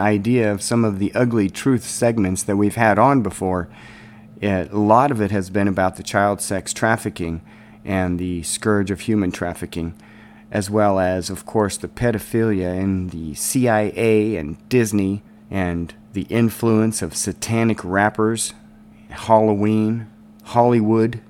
idea 0.00 0.52
of 0.52 0.62
some 0.62 0.84
of 0.84 0.98
the 0.98 1.14
ugly 1.14 1.48
truth 1.48 1.84
segments 1.84 2.42
that 2.42 2.56
we've 2.56 2.74
had 2.74 2.98
on 2.98 3.22
before. 3.22 3.68
a 4.42 4.64
lot 4.72 5.10
of 5.10 5.20
it 5.20 5.30
has 5.30 5.50
been 5.50 5.68
about 5.68 5.96
the 5.96 6.02
child 6.02 6.40
sex 6.40 6.72
trafficking 6.72 7.42
and 7.84 8.18
the 8.18 8.42
scourge 8.42 8.90
of 8.90 9.00
human 9.00 9.30
trafficking, 9.30 9.94
as 10.50 10.68
well 10.68 10.98
as, 10.98 11.30
of 11.30 11.46
course, 11.46 11.76
the 11.76 11.88
pedophilia 11.88 12.78
in 12.78 13.08
the 13.08 13.34
CIA 13.34 14.36
and 14.36 14.56
Disney 14.68 15.22
and 15.50 15.94
the 16.12 16.26
influence 16.28 17.02
of 17.02 17.16
satanic 17.16 17.84
rappers, 17.84 18.54
Halloween, 19.10 20.08
Hollywood, 20.44 21.20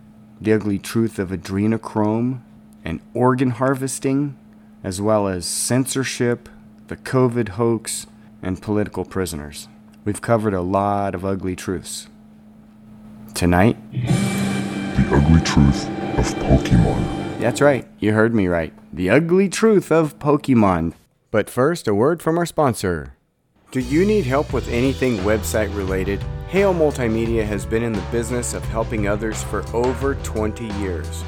the 0.40 0.52
ugly 0.52 0.78
truth 0.78 1.18
of 1.18 1.30
adrenochrome, 1.30 2.40
and 2.84 3.00
organ 3.12 3.50
harvesting, 3.50 4.36
as 4.82 5.00
well 5.00 5.28
as 5.28 5.44
censorship, 5.44 6.48
the 6.88 6.96
COVID 6.96 7.50
hoax, 7.50 8.06
and 8.42 8.60
political 8.60 9.04
prisoners. 9.04 9.68
We've 10.04 10.20
covered 10.20 10.54
a 10.54 10.62
lot 10.62 11.14
of 11.14 11.24
ugly 11.24 11.56
truths. 11.56 12.08
Tonight, 13.34 13.76
The 13.92 15.08
ugly 15.12 15.40
truth 15.42 15.86
of 16.18 16.26
Pokemon. 16.44 17.40
That's 17.40 17.60
right, 17.60 17.86
you 17.98 18.12
heard 18.12 18.34
me 18.34 18.48
right. 18.48 18.72
The 18.92 19.10
ugly 19.10 19.48
truth 19.48 19.90
of 19.92 20.18
Pokemon. 20.18 20.94
But 21.30 21.48
first, 21.48 21.86
a 21.86 21.94
word 21.94 22.20
from 22.22 22.38
our 22.38 22.46
sponsor. 22.46 23.14
Do 23.70 23.80
you 23.80 24.04
need 24.04 24.24
help 24.24 24.52
with 24.52 24.68
anything 24.68 25.18
website 25.18 25.74
related? 25.76 26.20
Hale 26.48 26.74
Multimedia 26.74 27.44
has 27.44 27.64
been 27.64 27.84
in 27.84 27.92
the 27.92 28.04
business 28.10 28.52
of 28.52 28.64
helping 28.64 29.06
others 29.06 29.44
for 29.44 29.64
over 29.74 30.16
20 30.16 30.66
years. 30.80 31.22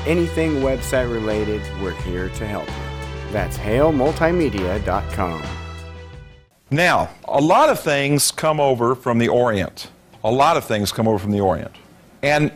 Anything 0.05 0.55
website 0.55 1.09
related, 1.11 1.61
we're 1.81 1.91
here 2.01 2.29
to 2.29 2.47
help 2.47 2.67
you. 2.67 2.73
That's 3.31 3.57
halemultimedia.com. 3.57 5.43
Now, 6.69 7.09
a 7.25 7.39
lot 7.39 7.69
of 7.69 7.79
things 7.79 8.29
come 8.31 8.59
over 8.59 8.93
from 8.95 9.19
the 9.19 9.29
Orient. 9.29 9.89
A 10.23 10.31
lot 10.31 10.57
of 10.57 10.65
things 10.65 10.91
come 10.91 11.07
over 11.07 11.17
from 11.17 11.31
the 11.31 11.39
Orient. 11.39 11.71
And 12.21 12.51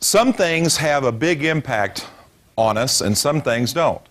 some 0.00 0.32
things 0.32 0.76
have 0.76 1.04
a 1.04 1.12
big 1.12 1.44
impact 1.44 2.08
on 2.56 2.76
us 2.76 3.00
and 3.00 3.16
some 3.16 3.40
things 3.40 3.72
don't. 3.72 4.02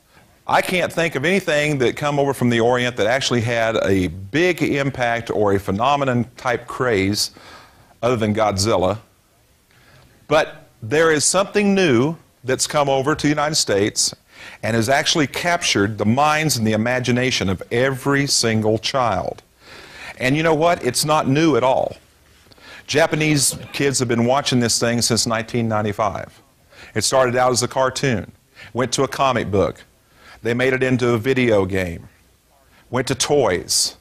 I 0.45 0.61
can't 0.61 0.91
think 0.91 1.15
of 1.15 1.23
anything 1.23 1.77
that 1.77 1.95
come 1.95 2.19
over 2.19 2.33
from 2.33 2.49
the 2.49 2.59
Orient 2.59 2.97
that 2.97 3.07
actually 3.07 3.41
had 3.41 3.77
a 3.77 4.07
big 4.07 4.61
impact 4.61 5.29
or 5.31 5.53
a 5.53 5.59
phenomenon 5.59 6.25
type 6.35 6.67
craze 6.67 7.31
other 8.01 8.17
than 8.17 8.35
Godzilla. 8.35 8.99
But 10.27 10.67
there 10.81 11.11
is 11.11 11.23
something 11.23 11.73
new 11.73 12.17
that's 12.43 12.67
come 12.67 12.89
over 12.89 13.15
to 13.15 13.21
the 13.21 13.29
United 13.29 13.55
States 13.55 14.13
and 14.61 14.75
has 14.75 14.89
actually 14.89 15.27
captured 15.27 15.97
the 15.97 16.05
minds 16.05 16.57
and 16.57 16.67
the 16.67 16.73
imagination 16.73 17.47
of 17.47 17.63
every 17.71 18.27
single 18.27 18.77
child. 18.77 19.41
And 20.17 20.35
you 20.35 20.43
know 20.43 20.53
what? 20.53 20.83
It's 20.83 21.05
not 21.05 21.25
new 21.25 21.55
at 21.55 21.63
all. 21.63 21.95
Japanese 22.85 23.57
kids 23.71 23.97
have 23.99 24.09
been 24.09 24.25
watching 24.25 24.59
this 24.59 24.77
thing 24.77 25.01
since 25.01 25.25
1995. 25.25 26.41
It 26.95 27.05
started 27.05 27.37
out 27.37 27.53
as 27.53 27.63
a 27.63 27.67
cartoon, 27.69 28.29
went 28.73 28.91
to 28.91 29.03
a 29.03 29.07
comic 29.07 29.49
book, 29.49 29.85
they 30.43 30.53
made 30.53 30.73
it 30.73 30.83
into 30.83 31.09
a 31.09 31.17
video 31.17 31.65
game, 31.65 32.09
went 32.89 33.07
to 33.07 33.15
toys, 33.15 33.95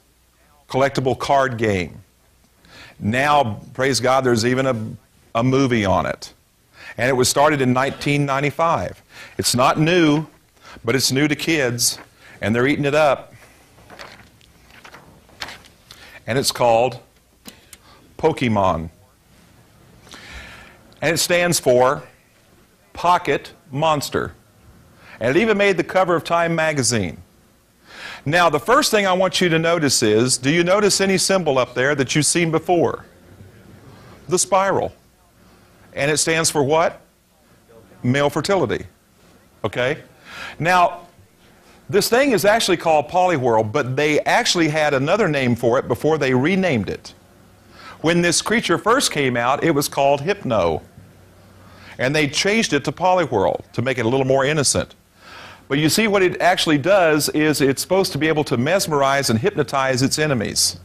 collectible 0.67 1.17
card 1.17 1.57
game. 1.57 2.03
Now, 2.99 3.61
praise 3.73 3.99
God, 3.99 4.25
there's 4.25 4.45
even 4.45 4.65
a, 4.65 5.39
a 5.39 5.43
movie 5.43 5.85
on 5.85 6.05
it. 6.05 6.33
And 6.97 7.09
it 7.09 7.13
was 7.13 7.27
started 7.29 7.61
in 7.61 7.73
1995. 7.73 9.01
It's 9.37 9.55
not 9.55 9.79
new, 9.79 10.27
but 10.83 10.95
it's 10.95 11.11
new 11.11 11.27
to 11.27 11.35
kids, 11.35 11.97
and 12.41 12.53
they're 12.53 12.67
eating 12.67 12.85
it 12.85 12.93
up. 12.93 13.33
And 16.27 16.37
it's 16.37 16.51
called 16.51 16.99
Pokemon. 18.17 18.89
And 21.01 21.13
it 21.13 21.17
stands 21.17 21.59
for 21.59 22.03
Pocket 22.93 23.53
Monster. 23.71 24.35
And 25.23 25.37
it 25.37 25.39
even 25.39 25.57
made 25.57 25.77
the 25.77 25.85
cover 25.85 26.17
of 26.17 26.25
Time 26.25 26.53
magazine. 26.53 27.17
Now, 28.25 28.49
the 28.49 28.59
first 28.59 28.91
thing 28.91 29.07
I 29.07 29.13
want 29.13 29.39
you 29.39 29.47
to 29.47 29.57
notice 29.57 30.03
is 30.03 30.37
do 30.37 30.49
you 30.49 30.65
notice 30.65 30.99
any 30.99 31.17
symbol 31.17 31.57
up 31.57 31.73
there 31.73 31.95
that 31.95 32.13
you've 32.13 32.25
seen 32.25 32.51
before? 32.51 33.05
The 34.27 34.37
spiral. 34.37 34.93
And 35.93 36.11
it 36.11 36.17
stands 36.17 36.49
for 36.49 36.61
what? 36.61 36.99
Male 38.03 38.29
fertility. 38.29 38.85
Okay? 39.63 40.03
Now, 40.59 41.07
this 41.89 42.09
thing 42.09 42.33
is 42.33 42.43
actually 42.43 42.77
called 42.77 43.07
Poliwhirl, 43.07 43.71
but 43.71 43.95
they 43.95 44.19
actually 44.21 44.67
had 44.67 44.93
another 44.93 45.29
name 45.29 45.55
for 45.55 45.79
it 45.79 45.87
before 45.87 46.17
they 46.17 46.33
renamed 46.33 46.89
it. 46.89 47.13
When 48.01 48.21
this 48.21 48.41
creature 48.41 48.77
first 48.77 49.13
came 49.13 49.37
out, 49.37 49.63
it 49.63 49.71
was 49.71 49.87
called 49.87 50.19
Hypno. 50.19 50.81
And 51.97 52.13
they 52.13 52.27
changed 52.27 52.73
it 52.73 52.83
to 52.83 52.91
Poliwhirl 52.91 53.71
to 53.71 53.81
make 53.81 53.97
it 53.97 54.05
a 54.05 54.09
little 54.09 54.27
more 54.27 54.43
innocent. 54.43 54.95
But 55.67 55.79
you 55.79 55.89
see, 55.89 56.07
what 56.07 56.21
it 56.21 56.39
actually 56.41 56.77
does 56.77 57.29
is 57.29 57.61
it's 57.61 57.81
supposed 57.81 58.11
to 58.11 58.17
be 58.17 58.27
able 58.27 58.43
to 58.45 58.57
mesmerize 58.57 59.29
and 59.29 59.39
hypnotize 59.39 60.01
its 60.01 60.19
enemies. 60.19 60.79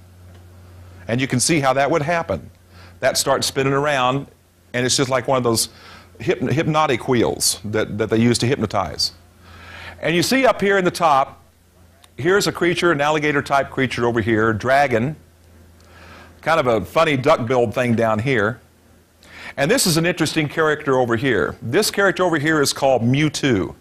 And 1.07 1.21
you 1.21 1.27
can 1.27 1.41
see 1.41 1.61
how 1.61 1.73
that 1.73 1.91
would 1.91 2.03
happen. 2.03 2.51
That 3.01 3.17
starts 3.17 3.47
spinning 3.47 3.73
around, 3.73 4.29
and 4.73 4.87
it's 4.87 4.97
just 4.97 5.11
like 5.11 5.27
one 5.27 5.39
of 5.39 5.45
those 5.45 5.69
hyp- 6.21 6.53
hypnotic 6.53 7.09
wheels 7.09 7.61
that, 7.65 7.99
that 7.99 8.11
they 8.11 8.19
use 8.19 8.39
to 8.39 8.47
hypnotize. 8.47 9.13
And 10.01 10.15
you 10.15 10.23
see 10.23 10.47
up 10.47 10.61
here 10.61 10.79
in 10.79 10.85
the 10.85 10.91
top, 10.91 11.43
here's 12.17 12.47
a 12.47 12.53
creature, 12.53 12.93
an 12.93 13.01
alligator 13.01 13.43
type 13.43 13.71
creature 13.71 14.07
over 14.07 14.21
here, 14.21 14.53
dragon, 14.53 15.17
kind 16.41 16.61
of 16.61 16.67
a 16.67 16.85
funny 16.85 17.17
duck-billed 17.17 17.75
thing 17.75 17.95
down 17.95 18.21
here. 18.21 18.61
And 19.57 19.71
this 19.71 19.87
is 19.87 19.97
an 19.97 20.07
interesting 20.07 20.49
character 20.49 20.99
over 20.99 21.17
here. 21.17 21.57
This 21.61 21.91
character 21.91 22.23
over 22.23 22.39
here 22.39 22.63
is 22.63 22.73
called 22.73 23.03
Mewtwo. 23.03 23.75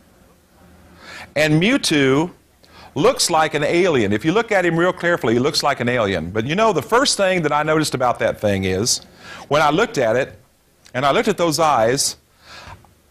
And 1.37 1.61
Mewtwo 1.61 2.31
looks 2.95 3.29
like 3.29 3.53
an 3.53 3.63
alien. 3.63 4.11
If 4.11 4.25
you 4.25 4.31
look 4.31 4.51
at 4.51 4.65
him 4.65 4.77
real 4.77 4.91
carefully, 4.91 5.35
he 5.35 5.39
looks 5.39 5.61
like 5.61 5.79
an 5.79 5.87
alien. 5.87 6.31
But 6.31 6.47
you 6.47 6.55
know, 6.55 6.73
the 6.73 6.81
first 6.81 7.15
thing 7.15 7.43
that 7.43 7.51
I 7.53 7.61
noticed 7.61 7.93
about 7.93 8.17
that 8.19 8.41
thing 8.41 8.63
is 8.63 9.01
when 9.47 9.61
I 9.61 9.69
looked 9.69 9.99
at 9.99 10.15
it 10.15 10.39
and 10.95 11.05
I 11.05 11.11
looked 11.11 11.27
at 11.27 11.37
those 11.37 11.59
eyes, 11.59 12.17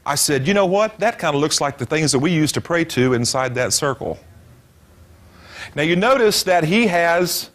I 0.04 0.16
said, 0.16 0.46
you 0.46 0.54
know 0.54 0.66
what? 0.66 0.98
That 0.98 1.20
kind 1.20 1.36
of 1.36 1.40
looks 1.40 1.60
like 1.60 1.78
the 1.78 1.86
things 1.86 2.10
that 2.10 2.18
we 2.18 2.32
used 2.32 2.54
to 2.54 2.60
pray 2.60 2.84
to 2.86 3.12
inside 3.12 3.54
that 3.54 3.72
circle. 3.72 4.18
Now, 5.76 5.82
you 5.82 5.94
notice 5.94 6.42
that 6.42 6.64
he 6.64 6.88
has 6.88 7.50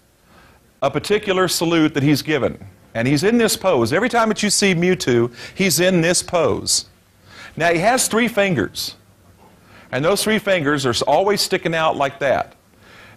a 0.81 0.89
particular 0.89 1.50
salute 1.50 1.94
that 1.95 2.03
he's 2.03 2.21
given. 2.21 2.65
And 2.94 3.07
he's 3.07 3.24
in 3.24 3.38
this 3.38 3.57
pose. 3.57 3.91
Every 3.91 4.09
time 4.09 4.29
that 4.29 4.41
you 4.41 4.50
see 4.50 4.74
Mewtwo, 4.74 5.33
he's 5.53 5.79
in 5.81 6.01
this 6.01 6.24
pose. 6.24 6.85
Now, 7.57 7.74
he 7.74 7.79
has 7.79 8.07
three 8.07 8.27
fingers. 8.27 8.95
And 9.91 10.03
those 10.03 10.23
three 10.23 10.39
fingers 10.39 10.85
are 10.85 10.93
always 11.05 11.41
sticking 11.41 11.75
out 11.75 11.97
like 11.97 12.19
that. 12.19 12.55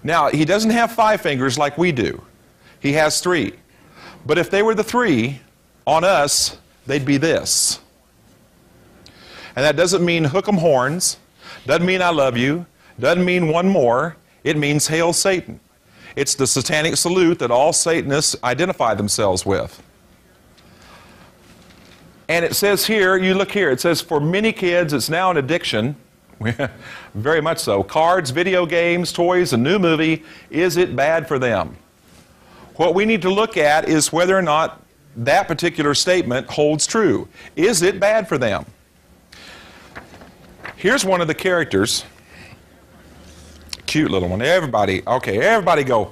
Now, 0.02 0.28
he 0.28 0.44
doesn't 0.44 0.70
have 0.70 0.92
five 0.92 1.20
fingers 1.20 1.56
like 1.56 1.78
we 1.78 1.92
do, 1.92 2.22
he 2.80 2.92
has 2.92 3.20
three. 3.20 3.54
But 4.26 4.38
if 4.38 4.50
they 4.50 4.62
were 4.62 4.74
the 4.74 4.84
three 4.84 5.40
on 5.86 6.02
us, 6.04 6.58
they'd 6.86 7.04
be 7.04 7.18
this. 7.18 7.80
And 9.56 9.64
that 9.64 9.76
doesn't 9.76 10.04
mean 10.04 10.24
hook 10.24 10.48
'em 10.48 10.56
horns, 10.56 11.18
doesn't 11.66 11.86
mean 11.86 12.02
I 12.02 12.10
love 12.10 12.36
you, 12.36 12.66
doesn't 12.98 13.24
mean 13.24 13.48
one 13.48 13.68
more. 13.68 14.16
It 14.42 14.56
means 14.56 14.86
hail 14.88 15.12
Satan. 15.12 15.60
It's 16.16 16.34
the 16.34 16.46
satanic 16.46 16.96
salute 16.96 17.38
that 17.40 17.50
all 17.50 17.72
Satanists 17.72 18.36
identify 18.44 18.94
themselves 18.94 19.44
with. 19.44 19.82
And 22.28 22.44
it 22.44 22.54
says 22.54 22.86
here, 22.86 23.16
you 23.16 23.34
look 23.34 23.52
here, 23.52 23.70
it 23.70 23.80
says 23.80 24.00
for 24.00 24.20
many 24.20 24.52
kids 24.52 24.92
it's 24.92 25.08
now 25.08 25.30
an 25.30 25.36
addiction. 25.36 25.96
Very 27.14 27.40
much 27.40 27.58
so. 27.58 27.82
Cards, 27.82 28.30
video 28.30 28.66
games, 28.66 29.12
toys, 29.12 29.52
a 29.52 29.56
new 29.56 29.78
movie, 29.78 30.24
is 30.50 30.76
it 30.76 30.94
bad 30.94 31.28
for 31.28 31.38
them? 31.38 31.76
What 32.76 32.94
we 32.94 33.04
need 33.04 33.22
to 33.22 33.30
look 33.30 33.56
at 33.56 33.88
is 33.88 34.12
whether 34.12 34.36
or 34.36 34.42
not 34.42 34.82
that 35.16 35.46
particular 35.46 35.94
statement 35.94 36.48
holds 36.48 36.86
true. 36.86 37.28
Is 37.54 37.82
it 37.82 38.00
bad 38.00 38.28
for 38.28 38.36
them? 38.36 38.66
Here's 40.76 41.04
one 41.04 41.20
of 41.20 41.28
the 41.28 41.34
characters. 41.34 42.04
Cute 43.86 44.10
little 44.10 44.28
one. 44.28 44.42
Everybody, 44.42 45.02
okay, 45.06 45.38
everybody 45.38 45.84
go, 45.84 46.10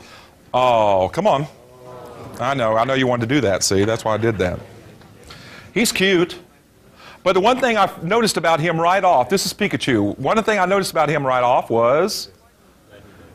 oh, 0.54 1.10
come 1.12 1.26
on. 1.26 1.46
I 2.38 2.54
know, 2.54 2.76
I 2.76 2.84
know 2.84 2.94
you 2.94 3.06
wanted 3.06 3.28
to 3.28 3.34
do 3.34 3.40
that, 3.42 3.62
see? 3.62 3.84
That's 3.84 4.04
why 4.04 4.14
I 4.14 4.16
did 4.18 4.38
that. 4.38 4.60
He's 5.74 5.90
cute. 5.92 6.38
But 7.22 7.34
the 7.34 7.40
one 7.40 7.60
thing 7.60 7.76
I 7.76 7.90
noticed 8.02 8.36
about 8.36 8.58
him 8.58 8.80
right 8.80 9.04
off, 9.04 9.28
this 9.28 9.46
is 9.46 9.54
Pikachu. 9.54 10.18
One 10.18 10.42
thing 10.42 10.58
I 10.58 10.66
noticed 10.66 10.90
about 10.90 11.08
him 11.08 11.24
right 11.26 11.42
off 11.42 11.70
was 11.70 12.30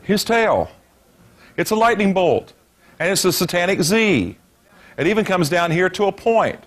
his 0.02 0.24
tail. 0.24 0.70
It's 1.56 1.70
a 1.70 1.76
lightning 1.76 2.12
bolt, 2.12 2.52
and 2.98 3.10
it's 3.10 3.24
a 3.24 3.32
satanic 3.32 3.82
Z. 3.82 4.36
It 4.98 5.06
even 5.06 5.24
comes 5.24 5.48
down 5.48 5.70
here 5.70 5.88
to 5.90 6.04
a 6.04 6.12
point. 6.12 6.62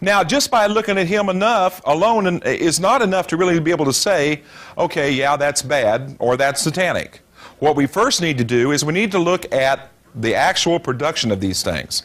Now, 0.00 0.22
just 0.24 0.50
by 0.50 0.66
looking 0.66 0.98
at 0.98 1.06
him 1.06 1.28
enough 1.28 1.80
alone 1.84 2.40
is 2.44 2.80
not 2.80 3.02
enough 3.02 3.26
to 3.28 3.36
really 3.36 3.58
be 3.60 3.70
able 3.70 3.86
to 3.86 3.92
say, 3.92 4.42
okay, 4.76 5.10
yeah, 5.10 5.36
that's 5.36 5.62
bad 5.62 6.16
or 6.18 6.36
that's 6.36 6.60
satanic. 6.60 7.20
What 7.58 7.76
we 7.76 7.86
first 7.86 8.20
need 8.20 8.36
to 8.38 8.44
do 8.44 8.72
is 8.72 8.84
we 8.84 8.92
need 8.92 9.10
to 9.12 9.18
look 9.18 9.50
at 9.52 9.90
the 10.16 10.34
actual 10.34 10.80
production 10.80 11.30
of 11.30 11.40
these 11.40 11.62
things. 11.62 12.02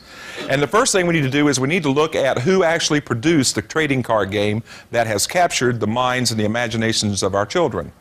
And 0.49 0.61
the 0.61 0.67
first 0.67 0.91
thing 0.91 1.07
we 1.07 1.13
need 1.13 1.23
to 1.23 1.29
do 1.29 1.47
is 1.47 1.59
we 1.59 1.67
need 1.67 1.83
to 1.83 1.89
look 1.89 2.15
at 2.15 2.39
who 2.39 2.63
actually 2.63 2.99
produced 3.01 3.55
the 3.55 3.61
trading 3.61 4.03
card 4.03 4.31
game 4.31 4.63
that 4.91 5.07
has 5.07 5.25
captured 5.25 5.79
the 5.79 5.87
minds 5.87 6.31
and 6.31 6.39
the 6.39 6.45
imaginations 6.45 7.23
of 7.23 7.33
our 7.33 7.45
children. 7.45 7.91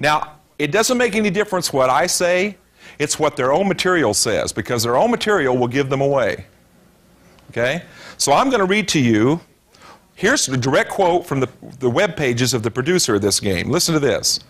Now, 0.00 0.32
it 0.58 0.72
doesn't 0.72 0.96
make 0.96 1.14
any 1.14 1.30
difference 1.30 1.72
what 1.72 1.90
I 1.90 2.06
say, 2.06 2.56
it's 2.98 3.18
what 3.18 3.36
their 3.36 3.52
own 3.52 3.68
material 3.68 4.14
says, 4.14 4.52
because 4.52 4.82
their 4.82 4.96
own 4.96 5.10
material 5.10 5.56
will 5.56 5.68
give 5.68 5.90
them 5.90 6.00
away. 6.00 6.46
Okay? 7.50 7.82
So 8.16 8.32
I'm 8.32 8.48
going 8.48 8.60
to 8.60 8.66
read 8.66 8.88
to 8.88 9.00
you. 9.00 9.40
Here's 10.16 10.48
a 10.48 10.56
direct 10.56 10.88
quote 10.88 11.26
from 11.26 11.40
the, 11.40 11.48
the 11.78 11.90
web 11.90 12.16
pages 12.16 12.54
of 12.54 12.62
the 12.62 12.70
producer 12.70 13.16
of 13.16 13.20
this 13.20 13.38
game. 13.38 13.70
Listen 13.70 13.92
to 13.92 14.00
this. 14.00 14.40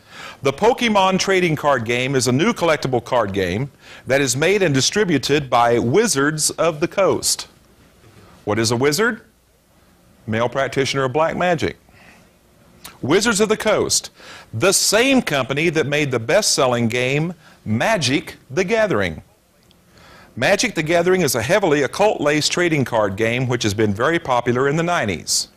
The 0.42 0.52
Pokemon 0.52 1.18
trading 1.18 1.56
card 1.56 1.84
game 1.84 2.14
is 2.14 2.28
a 2.28 2.32
new 2.32 2.52
collectible 2.52 3.04
card 3.04 3.32
game 3.32 3.72
that 4.06 4.20
is 4.20 4.36
made 4.36 4.62
and 4.62 4.72
distributed 4.72 5.50
by 5.50 5.80
Wizards 5.80 6.50
of 6.50 6.78
the 6.78 6.86
Coast. 6.86 7.48
What 8.44 8.60
is 8.60 8.70
a 8.70 8.76
wizard? 8.76 9.22
Male 10.24 10.48
practitioner 10.48 11.02
of 11.02 11.12
black 11.12 11.36
magic. 11.36 11.78
Wizards 13.02 13.40
of 13.40 13.48
the 13.48 13.56
Coast, 13.56 14.12
the 14.54 14.72
same 14.72 15.20
company 15.20 15.68
that 15.70 15.86
made 15.88 16.12
the 16.12 16.20
best 16.20 16.54
selling 16.54 16.86
game 16.86 17.34
Magic 17.64 18.36
the 18.48 18.62
Gathering. 18.62 19.20
Magic 20.36 20.76
the 20.76 20.82
Gathering 20.84 21.22
is 21.22 21.34
a 21.34 21.42
heavily 21.42 21.82
occult 21.82 22.20
laced 22.20 22.52
trading 22.52 22.84
card 22.84 23.16
game 23.16 23.48
which 23.48 23.64
has 23.64 23.74
been 23.74 23.92
very 23.92 24.20
popular 24.20 24.68
in 24.68 24.76
the 24.76 24.84
90s. 24.84 25.48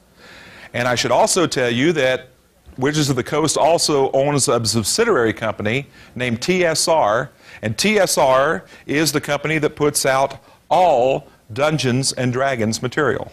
And 0.73 0.87
I 0.87 0.95
should 0.95 1.11
also 1.11 1.47
tell 1.47 1.69
you 1.69 1.93
that 1.93 2.29
Wizards 2.77 3.09
of 3.09 3.15
the 3.15 3.23
Coast 3.23 3.57
also 3.57 4.11
owns 4.11 4.47
a 4.47 4.63
subsidiary 4.65 5.33
company 5.33 5.87
named 6.15 6.39
TSR, 6.39 7.29
and 7.61 7.75
TSR 7.75 8.63
is 8.85 9.11
the 9.11 9.19
company 9.19 9.57
that 9.57 9.75
puts 9.75 10.05
out 10.05 10.37
all 10.69 11.27
Dungeons 11.51 12.13
and 12.13 12.31
Dragons 12.31 12.81
material. 12.81 13.31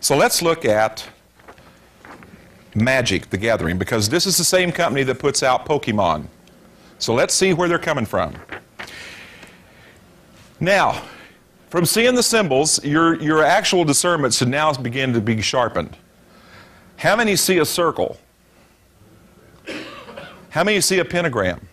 So 0.00 0.16
let's 0.16 0.40
look 0.40 0.64
at 0.64 1.06
Magic 2.74 3.30
the 3.30 3.38
Gathering 3.38 3.78
because 3.78 4.08
this 4.08 4.26
is 4.26 4.36
the 4.36 4.44
same 4.44 4.72
company 4.72 5.02
that 5.04 5.18
puts 5.18 5.42
out 5.42 5.66
Pokemon. 5.66 6.26
So 6.98 7.14
let's 7.14 7.34
see 7.34 7.52
where 7.52 7.68
they're 7.68 7.78
coming 7.78 8.06
from. 8.06 8.34
Now, 10.60 11.02
from 11.74 11.84
seeing 11.84 12.14
the 12.14 12.22
symbols, 12.22 12.84
your, 12.84 13.20
your 13.20 13.42
actual 13.42 13.84
discernment 13.84 14.32
should 14.32 14.46
now 14.46 14.72
begin 14.74 15.12
to 15.12 15.20
be 15.20 15.42
sharpened. 15.42 15.96
How 16.96 17.16
many 17.16 17.34
see 17.34 17.58
a 17.58 17.64
circle? 17.64 18.16
How 20.50 20.62
many 20.62 20.80
see 20.80 21.00
a 21.00 21.04
pentagram? 21.04 21.66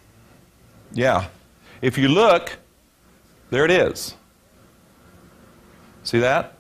Yeah. 0.92 1.28
If 1.84 2.00
you 2.00 2.08
look, 2.08 2.58
there 3.52 3.64
it 3.64 3.70
is. 3.70 4.16
See 6.02 6.18
that? 6.18 6.58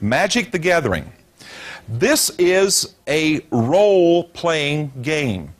Magic 0.00 0.52
the 0.52 0.58
Gathering. 0.60 1.10
This 1.88 2.30
is 2.38 2.94
a 3.08 3.44
role 3.50 4.22
playing 4.22 4.92
game. 5.02 5.52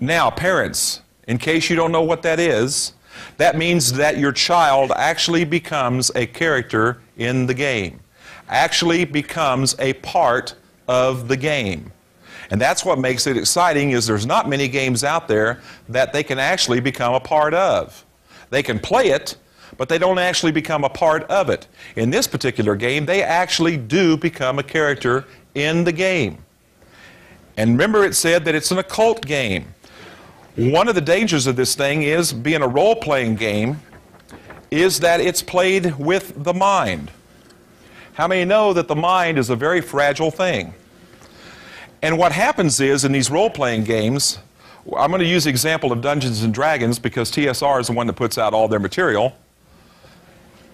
Now, 0.00 0.30
parents, 0.30 1.02
in 1.28 1.38
case 1.38 1.70
you 1.70 1.76
don't 1.76 1.92
know 1.92 2.02
what 2.02 2.22
that 2.22 2.40
is, 2.40 2.94
that 3.36 3.56
means 3.56 3.92
that 3.94 4.18
your 4.18 4.32
child 4.32 4.92
actually 4.94 5.44
becomes 5.44 6.10
a 6.14 6.26
character 6.26 7.00
in 7.16 7.46
the 7.46 7.54
game, 7.54 8.00
actually 8.48 9.04
becomes 9.04 9.74
a 9.78 9.92
part 9.94 10.54
of 10.86 11.28
the 11.28 11.36
game. 11.36 11.92
And 12.50 12.60
that's 12.60 12.84
what 12.84 12.98
makes 12.98 13.26
it 13.26 13.36
exciting 13.36 13.90
is 13.90 14.06
there's 14.06 14.26
not 14.26 14.48
many 14.48 14.68
games 14.68 15.04
out 15.04 15.28
there 15.28 15.60
that 15.88 16.12
they 16.12 16.22
can 16.22 16.38
actually 16.38 16.80
become 16.80 17.14
a 17.14 17.20
part 17.20 17.52
of. 17.52 18.04
They 18.50 18.62
can 18.62 18.78
play 18.78 19.08
it, 19.08 19.36
but 19.76 19.88
they 19.88 19.98
don't 19.98 20.18
actually 20.18 20.52
become 20.52 20.84
a 20.84 20.88
part 20.88 21.24
of 21.24 21.50
it. 21.50 21.66
In 21.96 22.10
this 22.10 22.26
particular 22.26 22.74
game, 22.74 23.04
they 23.04 23.22
actually 23.22 23.76
do 23.76 24.16
become 24.16 24.58
a 24.58 24.62
character 24.62 25.26
in 25.54 25.84
the 25.84 25.92
game. 25.92 26.38
And 27.58 27.72
remember 27.72 28.04
it 28.04 28.14
said 28.14 28.44
that 28.46 28.54
it's 28.54 28.70
an 28.70 28.78
occult 28.78 29.26
game. 29.26 29.74
One 30.58 30.88
of 30.88 30.96
the 30.96 31.00
dangers 31.00 31.46
of 31.46 31.54
this 31.54 31.76
thing 31.76 32.02
is 32.02 32.32
being 32.32 32.62
a 32.62 32.66
role 32.66 32.96
playing 32.96 33.36
game 33.36 33.80
is 34.72 34.98
that 34.98 35.20
it's 35.20 35.40
played 35.40 35.96
with 35.96 36.42
the 36.42 36.52
mind. 36.52 37.12
How 38.14 38.26
many 38.26 38.44
know 38.44 38.72
that 38.72 38.88
the 38.88 38.96
mind 38.96 39.38
is 39.38 39.50
a 39.50 39.54
very 39.54 39.80
fragile 39.80 40.32
thing? 40.32 40.74
And 42.02 42.18
what 42.18 42.32
happens 42.32 42.80
is 42.80 43.04
in 43.04 43.12
these 43.12 43.30
role 43.30 43.50
playing 43.50 43.84
games, 43.84 44.40
I'm 44.96 45.10
going 45.10 45.20
to 45.20 45.28
use 45.28 45.44
the 45.44 45.50
example 45.50 45.92
of 45.92 46.00
Dungeons 46.00 46.42
and 46.42 46.52
Dragons 46.52 46.98
because 46.98 47.30
TSR 47.30 47.80
is 47.80 47.86
the 47.86 47.92
one 47.92 48.08
that 48.08 48.14
puts 48.14 48.36
out 48.36 48.52
all 48.52 48.66
their 48.66 48.80
material. 48.80 49.36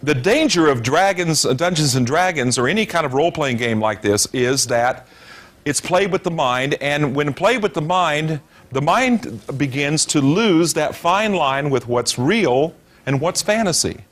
The 0.03 0.15
danger 0.15 0.67
of 0.67 0.83
dragons, 0.83 1.45
uh, 1.45 1.53
Dungeons 1.53 1.95
and 1.95 2.07
Dragons, 2.07 2.57
or 2.57 2.69
any 2.69 2.87
kind 2.87 3.05
of 3.05 3.13
role 3.13 3.31
playing 3.31 3.59
game 3.59 3.81
like 3.81 4.01
this 4.01 4.27
is 4.33 4.67
that 4.69 5.09
it's 5.67 5.83
played 5.83 6.11
with 6.11 6.23
the 6.23 6.31
mind, 6.31 6.73
and 6.81 7.15
when 7.15 7.35
played 7.35 7.63
with 7.63 7.75
the 7.75 7.83
mind, 7.83 8.41
the 8.73 8.83
mind 8.83 9.43
begins 9.57 10.05
to 10.07 10.21
lose 10.21 10.75
that 10.75 10.95
fine 10.95 11.35
line 11.35 11.71
with 11.71 11.87
what's 11.87 12.19
real 12.19 12.75
and 13.07 13.21
what's 13.21 13.43
fantasy. 13.43 14.05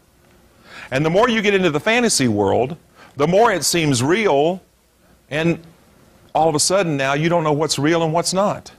And 0.91 1.05
the 1.05 1.11
more 1.11 1.29
you 1.29 1.43
get 1.43 1.55
into 1.55 1.71
the 1.71 1.81
fantasy 1.81 2.29
world, 2.29 2.77
the 3.17 3.27
more 3.27 3.53
it 3.53 3.65
seems 3.65 4.03
real, 4.03 4.63
and 5.31 5.59
all 6.35 6.49
of 6.49 6.55
a 6.55 6.61
sudden 6.61 6.97
now 6.97 7.15
you 7.15 7.29
don't 7.29 7.45
know 7.45 7.53
what's 7.53 7.79
real 7.79 8.03
and 8.03 8.13
what's 8.13 8.33
not. 8.33 8.73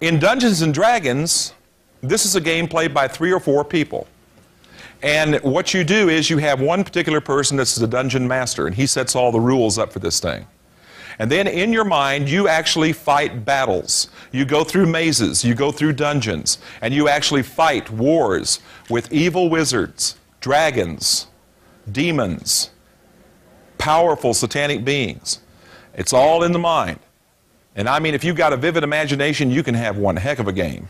In 0.00 0.18
Dungeons 0.18 0.62
and 0.62 0.74
Dragons, 0.74 1.54
this 2.02 2.24
is 2.26 2.36
a 2.36 2.40
game 2.40 2.68
played 2.68 2.92
by 2.92 3.08
three 3.08 3.32
or 3.32 3.40
four 3.40 3.64
people. 3.64 4.06
And 5.02 5.36
what 5.36 5.74
you 5.74 5.84
do 5.84 6.08
is 6.08 6.30
you 6.30 6.38
have 6.38 6.60
one 6.60 6.84
particular 6.84 7.20
person 7.20 7.56
that's 7.56 7.74
the 7.74 7.86
dungeon 7.86 8.26
master, 8.26 8.66
and 8.66 8.74
he 8.74 8.86
sets 8.86 9.14
all 9.14 9.30
the 9.32 9.40
rules 9.40 9.78
up 9.78 9.92
for 9.92 9.98
this 9.98 10.20
thing. 10.20 10.46
And 11.18 11.30
then 11.30 11.46
in 11.46 11.72
your 11.72 11.84
mind, 11.84 12.28
you 12.28 12.46
actually 12.46 12.92
fight 12.92 13.44
battles. 13.44 14.08
You 14.32 14.44
go 14.44 14.64
through 14.64 14.86
mazes, 14.86 15.44
you 15.44 15.54
go 15.54 15.72
through 15.72 15.94
dungeons, 15.94 16.58
and 16.82 16.92
you 16.92 17.08
actually 17.08 17.42
fight 17.42 17.90
wars 17.90 18.60
with 18.90 19.12
evil 19.12 19.48
wizards, 19.48 20.16
dragons, 20.40 21.26
demons, 21.90 22.70
powerful 23.78 24.34
satanic 24.34 24.84
beings. 24.84 25.40
It's 25.94 26.12
all 26.12 26.42
in 26.42 26.52
the 26.52 26.58
mind. 26.58 26.98
And 27.74 27.88
I 27.88 27.98
mean, 27.98 28.14
if 28.14 28.24
you've 28.24 28.36
got 28.36 28.52
a 28.52 28.56
vivid 28.56 28.82
imagination, 28.82 29.50
you 29.50 29.62
can 29.62 29.74
have 29.74 29.96
one 29.96 30.16
heck 30.16 30.38
of 30.38 30.48
a 30.48 30.52
game. 30.52 30.88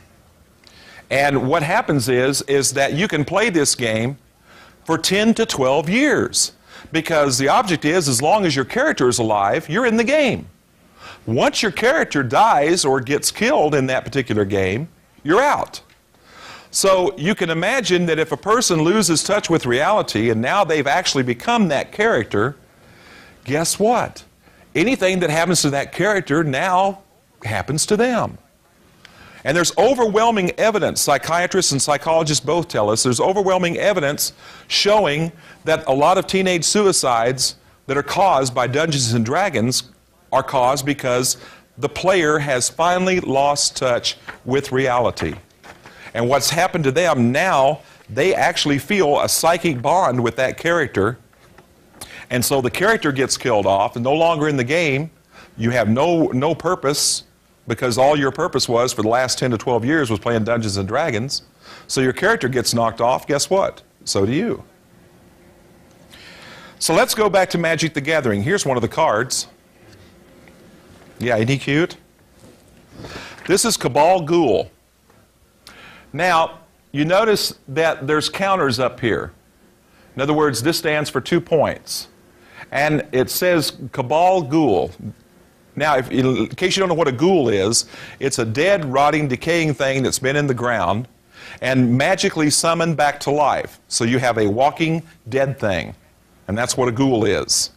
And 1.11 1.49
what 1.49 1.63
happens 1.63 2.09
is, 2.09 2.43
is 2.43 2.73
that 2.73 2.95
you 2.95 3.07
can 3.07 3.25
play 3.25 3.51
this 3.51 3.75
game 3.75 4.19
for 4.85 4.99
10 4.99 5.35
to 5.35 5.47
12 5.47 5.89
years. 5.89 6.53
Because 6.93 7.39
the 7.39 7.49
object 7.49 7.85
is, 7.85 8.09
as 8.09 8.23
long 8.23 8.45
as 8.45 8.55
your 8.55 8.65
character 8.65 9.09
is 9.09 9.19
alive, 9.19 9.69
you're 9.69 9.87
in 9.87 9.97
the 9.97 10.05
game. 10.05 10.47
Once 11.27 11.63
your 11.63 11.73
character 11.73 12.23
dies 12.23 12.85
or 12.85 13.01
gets 13.01 13.31
killed 13.31 13.75
in 13.75 13.87
that 13.87 14.05
particular 14.05 14.45
game, 14.45 14.89
you're 15.23 15.43
out. 15.43 15.81
So 16.71 17.17
you 17.17 17.35
can 17.35 17.51
imagine 17.51 18.07
that 18.07 18.19
if 18.19 18.33
a 18.33 18.37
person 18.37 18.83
loses 18.83 19.25
touch 19.25 19.49
with 19.49 19.67
reality 19.67 20.31
and 20.31 20.41
now 20.41 20.63
they've 20.63 20.87
actually 20.87 21.23
become 21.23 21.69
that 21.69 21.91
character, 21.91 22.57
guess 23.45 23.79
what? 23.79 24.25
Anything 24.75 25.21
that 25.21 25.31
happens 25.31 25.63
to 25.63 25.71
that 25.71 25.93
character 25.93 26.45
now 26.45 27.03
happens 27.45 27.87
to 27.87 27.97
them. 27.97 28.39
And 29.47 29.57
there's 29.57 29.79
overwhelming 29.79 30.51
evidence, 30.59 31.01
psychiatrists 31.01 31.71
and 31.71 31.81
psychologists 31.81 32.45
both 32.45 32.67
tell 32.67 32.91
us, 32.91 33.05
there's 33.05 33.21
overwhelming 33.21 33.79
evidence 33.79 34.33
showing 34.67 35.31
that 35.65 35.87
a 35.87 35.93
lot 35.93 36.19
of 36.19 36.27
teenage 36.27 36.65
suicides 36.65 37.55
that 37.87 37.97
are 37.97 38.03
caused 38.03 38.57
by 38.57 38.67
Dungeons 38.67 39.13
and 39.13 39.25
Dragons 39.25 39.85
are 40.33 40.43
caused 40.43 40.85
because 40.85 41.37
the 41.79 41.89
player 41.89 42.41
has 42.41 42.69
finally 42.69 43.21
lost 43.21 43.77
touch 43.77 44.17
with 44.45 44.73
reality. 44.73 45.37
And 46.13 46.29
what's 46.29 46.51
happened 46.51 46.83
to 46.83 46.91
them 46.91 47.31
now, 47.31 47.83
they 48.11 48.35
actually 48.35 48.81
feel 48.81 49.21
a 49.21 49.29
psychic 49.29 49.81
bond 49.81 50.25
with 50.25 50.35
that 50.37 50.59
character. 50.59 51.19
And 52.31 52.45
so 52.45 52.61
the 52.61 52.71
character 52.71 53.13
gets 53.13 53.39
killed 53.39 53.67
off 53.67 53.95
and 53.95 54.03
no 54.03 54.15
longer 54.15 54.49
in 54.49 54.57
the 54.57 54.65
game. 54.65 55.13
You 55.57 55.71
have 55.71 55.89
no, 55.89 56.27
no 56.33 56.53
purpose 56.53 57.23
because 57.67 57.99
all 57.99 58.19
your 58.19 58.31
purpose 58.31 58.69
was 58.69 58.93
for 58.93 59.03
the 59.03 59.09
last 59.09 59.39
10 59.39 59.51
to 59.51 59.59
12 59.59 59.85
years 59.85 60.11
was 60.11 60.21
playing 60.21 60.45
Dungeons 60.45 60.77
and 60.77 60.87
Dragons. 60.87 61.43
So 61.87 62.01
your 62.01 62.13
character 62.13 62.49
gets 62.49 62.75
knocked 62.75 63.01
off. 63.01 63.27
Guess 63.27 63.51
what? 63.51 63.83
So 64.05 64.25
do 64.25 64.33
you. 64.33 64.63
So 66.79 66.95
let's 66.95 67.15
go 67.15 67.29
back 67.29 67.51
to 67.51 67.59
Magic 67.59 67.95
the 67.95 68.01
Gathering. 68.01 68.43
Here's 68.43 68.67
one 68.67 68.77
of 68.77 68.83
the 68.83 68.89
cards. 68.89 69.49
Yeah, 71.19 71.37
isn't 71.37 71.49
he 71.49 71.59
cute? 71.59 71.97
This 73.47 73.65
is 73.65 73.77
Cabal 73.77 74.23
Ghoul. 74.23 74.71
Now, 76.13 76.61
you 76.93 77.05
notice 77.05 77.59
that 77.69 78.07
there's 78.07 78.29
counters 78.29 78.79
up 78.79 79.01
here. 79.01 79.33
In 80.15 80.23
other 80.23 80.33
words, 80.33 80.63
this 80.63 80.79
stands 80.79 81.11
for 81.11 81.21
two 81.21 81.41
points. 81.41 82.09
And 82.71 83.07
it 83.13 83.31
says 83.31 83.77
Cabal 83.93 84.43
Ghoul. 84.43 84.91
Now, 85.77 85.99
if, 85.99 86.11
in 86.11 86.49
case 86.49 86.77
you 86.77 86.81
don't 86.81 86.89
know 86.89 86.95
what 86.95 87.09
a 87.09 87.13
ghoul 87.13 87.49
is, 87.51 87.85
it's 88.19 88.39
a 88.39 88.45
dead, 88.45 88.85
rotting, 88.87 89.29
decaying 89.29 89.75
thing 89.75 90.03
that's 90.03 90.19
been 90.19 90.37
in 90.37 90.47
the 90.47 90.55
ground 90.55 91.07
and 91.61 91.97
magically 91.97 92.51
summoned 92.51 92.97
back 92.97 93.21
to 93.21 93.31
life. 93.31 93.79
So 93.89 94.05
you 94.05 94.19
have 94.19 94.39
a 94.39 94.47
walking 94.49 95.03
dead 95.29 95.59
thing. 95.59 95.95
And 96.49 96.57
that's 96.57 96.77
what 96.77 96.89
a 96.89 96.93
ghoul 96.93 97.25
is. 97.25 97.71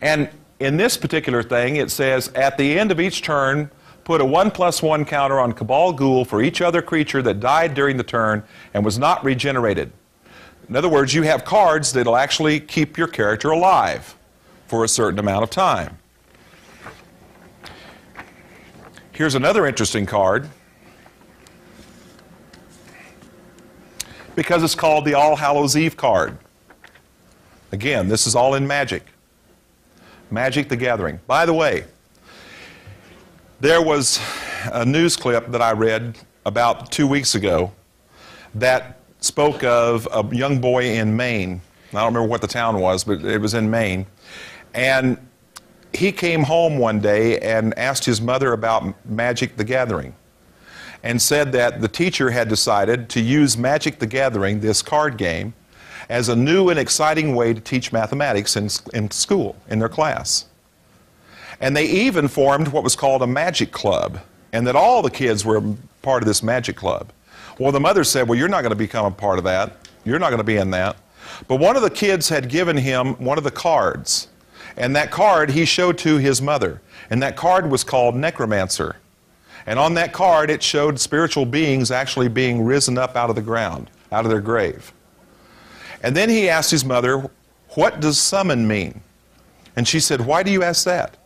And 0.00 0.28
in 0.58 0.76
this 0.76 0.96
particular 0.96 1.42
thing, 1.42 1.76
it 1.76 1.90
says 1.90 2.28
at 2.34 2.58
the 2.58 2.78
end 2.78 2.90
of 2.90 3.00
each 3.00 3.22
turn, 3.22 3.70
put 4.04 4.20
a 4.20 4.24
1 4.24 4.50
plus 4.50 4.82
1 4.82 5.04
counter 5.04 5.38
on 5.38 5.52
Cabal 5.52 5.92
Ghoul 5.92 6.24
for 6.24 6.42
each 6.42 6.60
other 6.60 6.82
creature 6.82 7.22
that 7.22 7.40
died 7.40 7.74
during 7.74 7.96
the 7.96 8.04
turn 8.04 8.42
and 8.74 8.84
was 8.84 8.98
not 8.98 9.24
regenerated. 9.24 9.92
In 10.68 10.76
other 10.76 10.88
words, 10.88 11.14
you 11.14 11.22
have 11.22 11.44
cards 11.44 11.92
that'll 11.92 12.16
actually 12.16 12.60
keep 12.60 12.96
your 12.96 13.08
character 13.08 13.50
alive 13.50 14.16
for 14.66 14.84
a 14.84 14.88
certain 14.88 15.18
amount 15.18 15.42
of 15.42 15.50
time. 15.50 15.98
Here's 19.14 19.36
another 19.36 19.64
interesting 19.64 20.06
card 20.06 20.48
because 24.34 24.64
it's 24.64 24.74
called 24.74 25.04
the 25.04 25.14
All 25.14 25.36
Hallows 25.36 25.76
Eve 25.76 25.96
card. 25.96 26.36
Again, 27.70 28.08
this 28.08 28.26
is 28.26 28.34
all 28.34 28.56
in 28.56 28.66
Magic. 28.66 29.04
Magic 30.32 30.68
the 30.68 30.74
Gathering. 30.74 31.20
By 31.28 31.46
the 31.46 31.54
way, 31.54 31.84
there 33.60 33.80
was 33.80 34.18
a 34.72 34.84
news 34.84 35.16
clip 35.16 35.46
that 35.52 35.62
I 35.62 35.70
read 35.70 36.18
about 36.44 36.90
two 36.90 37.06
weeks 37.06 37.36
ago 37.36 37.70
that 38.56 38.98
spoke 39.20 39.62
of 39.62 40.08
a 40.12 40.26
young 40.34 40.60
boy 40.60 40.86
in 40.86 41.16
Maine. 41.16 41.60
I 41.90 41.98
don't 41.98 42.06
remember 42.06 42.28
what 42.28 42.40
the 42.40 42.48
town 42.48 42.80
was, 42.80 43.04
but 43.04 43.24
it 43.24 43.40
was 43.40 43.54
in 43.54 43.70
Maine. 43.70 44.06
And 44.74 45.18
he 45.96 46.12
came 46.12 46.42
home 46.42 46.78
one 46.78 47.00
day 47.00 47.38
and 47.38 47.76
asked 47.78 48.04
his 48.04 48.20
mother 48.20 48.52
about 48.52 48.94
Magic 49.08 49.56
the 49.56 49.64
Gathering 49.64 50.14
and 51.02 51.20
said 51.20 51.52
that 51.52 51.80
the 51.80 51.88
teacher 51.88 52.30
had 52.30 52.48
decided 52.48 53.08
to 53.10 53.20
use 53.20 53.58
Magic 53.58 53.98
the 53.98 54.06
Gathering, 54.06 54.60
this 54.60 54.82
card 54.82 55.18
game, 55.18 55.52
as 56.08 56.28
a 56.28 56.36
new 56.36 56.70
and 56.70 56.78
exciting 56.78 57.34
way 57.34 57.52
to 57.52 57.60
teach 57.60 57.92
mathematics 57.92 58.56
in, 58.56 58.68
in 58.92 59.10
school, 59.10 59.56
in 59.68 59.78
their 59.78 59.88
class. 59.88 60.46
And 61.60 61.76
they 61.76 61.86
even 61.86 62.28
formed 62.28 62.68
what 62.68 62.82
was 62.82 62.96
called 62.96 63.22
a 63.22 63.26
magic 63.26 63.70
club, 63.70 64.20
and 64.52 64.66
that 64.66 64.76
all 64.76 65.02
the 65.02 65.10
kids 65.10 65.44
were 65.44 65.62
part 66.02 66.22
of 66.22 66.26
this 66.26 66.42
magic 66.42 66.76
club. 66.76 67.12
Well, 67.58 67.70
the 67.70 67.80
mother 67.80 68.02
said, 68.02 68.28
Well, 68.28 68.38
you're 68.38 68.48
not 68.48 68.62
going 68.62 68.70
to 68.70 68.76
become 68.76 69.06
a 69.06 69.10
part 69.10 69.38
of 69.38 69.44
that. 69.44 69.76
You're 70.04 70.18
not 70.18 70.30
going 70.30 70.38
to 70.38 70.44
be 70.44 70.56
in 70.56 70.70
that. 70.70 70.96
But 71.48 71.56
one 71.56 71.76
of 71.76 71.82
the 71.82 71.90
kids 71.90 72.28
had 72.28 72.48
given 72.48 72.76
him 72.76 73.14
one 73.14 73.38
of 73.38 73.44
the 73.44 73.50
cards, 73.50 74.28
and 74.76 74.94
that 74.96 75.10
card 75.10 75.50
he 75.50 75.64
showed 75.64 75.98
to 75.98 76.16
his 76.16 76.42
mother. 76.42 76.80
And 77.10 77.22
that 77.22 77.36
card 77.36 77.70
was 77.70 77.84
called 77.84 78.16
Necromancer. 78.16 78.96
And 79.66 79.78
on 79.78 79.94
that 79.94 80.12
card, 80.12 80.50
it 80.50 80.62
showed 80.62 80.98
spiritual 80.98 81.46
beings 81.46 81.90
actually 81.90 82.28
being 82.28 82.64
risen 82.64 82.98
up 82.98 83.16
out 83.16 83.30
of 83.30 83.36
the 83.36 83.42
ground, 83.42 83.90
out 84.12 84.24
of 84.24 84.30
their 84.30 84.40
grave. 84.40 84.92
And 86.02 86.16
then 86.16 86.28
he 86.28 86.48
asked 86.48 86.70
his 86.70 86.84
mother, 86.84 87.30
What 87.70 88.00
does 88.00 88.18
summon 88.18 88.66
mean? 88.66 89.00
And 89.76 89.88
she 89.88 90.00
said, 90.00 90.20
Why 90.20 90.42
do 90.42 90.50
you 90.50 90.62
ask 90.62 90.84
that? 90.84 91.16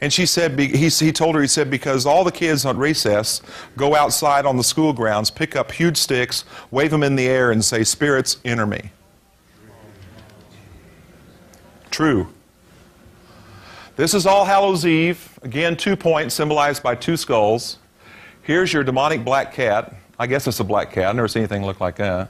And 0.00 0.12
she 0.12 0.26
said, 0.26 0.58
he, 0.58 0.88
he 0.88 1.12
told 1.12 1.34
her, 1.34 1.40
he 1.40 1.46
said, 1.46 1.70
because 1.70 2.06
all 2.06 2.24
the 2.24 2.32
kids 2.32 2.64
on 2.64 2.78
recess 2.78 3.42
go 3.76 3.94
outside 3.94 4.46
on 4.46 4.56
the 4.56 4.64
school 4.64 4.92
grounds, 4.92 5.30
pick 5.30 5.54
up 5.54 5.70
huge 5.70 5.96
sticks, 5.98 6.44
wave 6.70 6.90
them 6.90 7.02
in 7.02 7.14
the 7.14 7.26
air, 7.26 7.50
and 7.50 7.64
say, 7.64 7.84
Spirits, 7.84 8.38
enter 8.44 8.66
me. 8.66 8.90
True. 11.90 12.28
This 13.96 14.12
is 14.12 14.26
All 14.26 14.44
Hallows 14.44 14.84
Eve. 14.84 15.38
Again, 15.40 15.74
two 15.74 15.96
points 15.96 16.34
symbolized 16.34 16.82
by 16.82 16.94
two 16.94 17.16
skulls. 17.16 17.78
Here's 18.42 18.70
your 18.70 18.84
demonic 18.84 19.24
black 19.24 19.54
cat. 19.54 19.94
I 20.18 20.26
guess 20.26 20.46
it's 20.46 20.60
a 20.60 20.64
black 20.64 20.92
cat. 20.92 21.06
I've 21.08 21.16
never 21.16 21.28
seen 21.28 21.40
anything 21.40 21.64
look 21.64 21.80
like 21.80 21.96
that. 21.96 22.28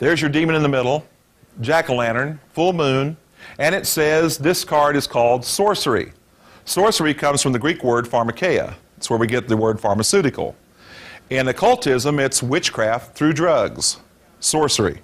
There's 0.00 0.20
your 0.20 0.28
demon 0.28 0.56
in 0.56 0.64
the 0.64 0.68
middle, 0.68 1.06
jack 1.60 1.88
o' 1.88 1.94
lantern, 1.94 2.40
full 2.52 2.72
moon, 2.72 3.16
and 3.60 3.76
it 3.76 3.86
says 3.86 4.38
this 4.38 4.64
card 4.64 4.96
is 4.96 5.06
called 5.06 5.44
sorcery. 5.44 6.12
Sorcery 6.64 7.14
comes 7.14 7.42
from 7.42 7.52
the 7.52 7.60
Greek 7.60 7.84
word 7.84 8.06
pharmakeia. 8.06 8.74
It's 8.96 9.08
where 9.08 9.20
we 9.20 9.28
get 9.28 9.46
the 9.46 9.56
word 9.56 9.78
pharmaceutical. 9.78 10.56
In 11.30 11.46
occultism, 11.46 12.18
it's 12.18 12.42
witchcraft 12.42 13.16
through 13.16 13.34
drugs, 13.34 13.98
sorcery. 14.40 15.00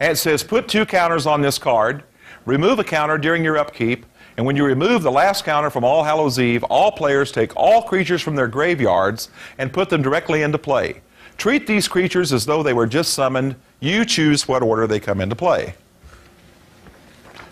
And 0.00 0.12
it 0.12 0.16
says 0.16 0.42
put 0.42 0.68
two 0.68 0.84
counters 0.84 1.26
on 1.26 1.40
this 1.40 1.56
card, 1.56 2.04
remove 2.44 2.78
a 2.78 2.84
counter 2.84 3.16
during 3.16 3.42
your 3.42 3.56
upkeep, 3.56 4.04
and 4.36 4.44
when 4.44 4.56
you 4.56 4.64
remove 4.64 5.02
the 5.02 5.10
last 5.10 5.44
counter 5.44 5.70
from 5.70 5.84
All 5.84 6.04
Hallows 6.04 6.38
Eve, 6.38 6.62
all 6.64 6.92
players 6.92 7.32
take 7.32 7.56
all 7.56 7.82
creatures 7.82 8.20
from 8.20 8.36
their 8.36 8.48
graveyards 8.48 9.30
and 9.56 9.72
put 9.72 9.88
them 9.88 10.02
directly 10.02 10.42
into 10.42 10.58
play. 10.58 11.00
Treat 11.38 11.66
these 11.66 11.88
creatures 11.88 12.32
as 12.32 12.44
though 12.44 12.62
they 12.62 12.74
were 12.74 12.86
just 12.86 13.14
summoned. 13.14 13.56
You 13.80 14.04
choose 14.04 14.46
what 14.46 14.62
order 14.62 14.86
they 14.86 15.00
come 15.00 15.20
into 15.20 15.36
play. 15.36 15.74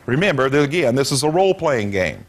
Remember, 0.04 0.50
that 0.50 0.62
again, 0.62 0.94
this 0.94 1.10
is 1.10 1.22
a 1.22 1.30
role 1.30 1.54
playing 1.54 1.90
game. 1.90 2.26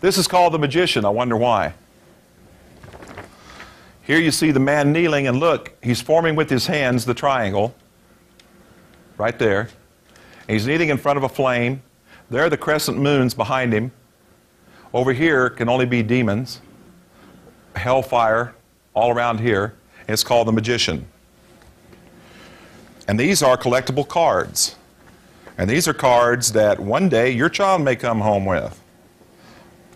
This 0.00 0.18
is 0.18 0.26
called 0.26 0.52
the 0.52 0.58
magician. 0.58 1.04
I 1.04 1.10
wonder 1.10 1.36
why. 1.36 1.74
Here 4.02 4.18
you 4.18 4.30
see 4.30 4.50
the 4.50 4.60
man 4.60 4.92
kneeling, 4.92 5.26
and 5.28 5.38
look, 5.38 5.72
he's 5.82 6.00
forming 6.00 6.34
with 6.34 6.50
his 6.50 6.66
hands 6.66 7.04
the 7.04 7.14
triangle 7.14 7.74
right 9.18 9.38
there. 9.38 9.68
He's 10.46 10.66
kneeling 10.66 10.90
in 10.90 10.98
front 10.98 11.16
of 11.16 11.24
a 11.24 11.28
flame. 11.28 11.82
There 12.30 12.44
are 12.44 12.50
the 12.50 12.56
crescent 12.56 12.98
moons 12.98 13.34
behind 13.34 13.72
him. 13.72 13.92
Over 14.92 15.12
here 15.12 15.50
can 15.50 15.68
only 15.68 15.86
be 15.86 16.02
demons 16.02 16.60
hellfire 17.74 18.54
all 18.94 19.10
around 19.10 19.38
here. 19.38 19.74
It's 20.08 20.24
called 20.24 20.48
the 20.48 20.52
magician. 20.52 21.06
And 23.08 23.18
these 23.18 23.42
are 23.42 23.56
collectible 23.56 24.06
cards. 24.06 24.76
And 25.58 25.70
these 25.70 25.86
are 25.88 25.94
cards 25.94 26.52
that 26.52 26.78
one 26.80 27.08
day 27.08 27.30
your 27.30 27.48
child 27.48 27.82
may 27.82 27.96
come 27.96 28.20
home 28.20 28.44
with. 28.44 28.82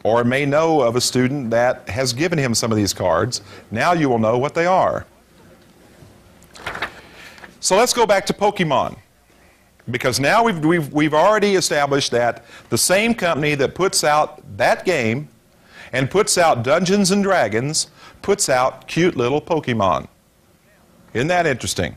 Or 0.03 0.25
may 0.25 0.47
know 0.47 0.81
of 0.81 0.97
a 0.97 1.01
student 1.01 1.51
that 1.51 1.89
has 1.89 2.13
given 2.13 2.39
him 2.39 2.55
some 2.55 2.71
of 2.71 2.77
these 2.77 2.95
cards. 2.95 3.43
Now 3.71 3.93
you 3.93 4.09
will 4.09 4.19
know 4.19 4.39
what 4.39 4.55
they 4.55 4.67
are. 4.67 5.07
So 7.61 7.77
let's 7.77 7.93
go 7.93 8.07
back 8.07 8.25
to 8.27 8.33
Pokemon. 8.33 8.97
Because 9.91 10.21
now 10.21 10.45
we've, 10.45 10.65
we've, 10.65 10.93
we've 10.93 11.15
already 11.15 11.55
established 11.55 12.11
that 12.13 12.45
the 12.69 12.79
same 12.79 13.15
company 13.15 13.55
that 13.57 13.75
puts 13.75 14.05
out 14.05 14.43
that 14.57 14.85
game 14.85 15.29
and 15.93 16.11
puts 16.11 16.39
out 16.39 16.63
Dungeons 16.63 17.11
and 17.11 17.23
Dragons, 17.23 17.89
puts 18.23 18.49
out 18.49 18.87
cute 18.87 19.17
little 19.17 19.41
Pokemon. 19.41 20.07
Isn't 21.15 21.29
that 21.29 21.47
interesting? 21.47 21.97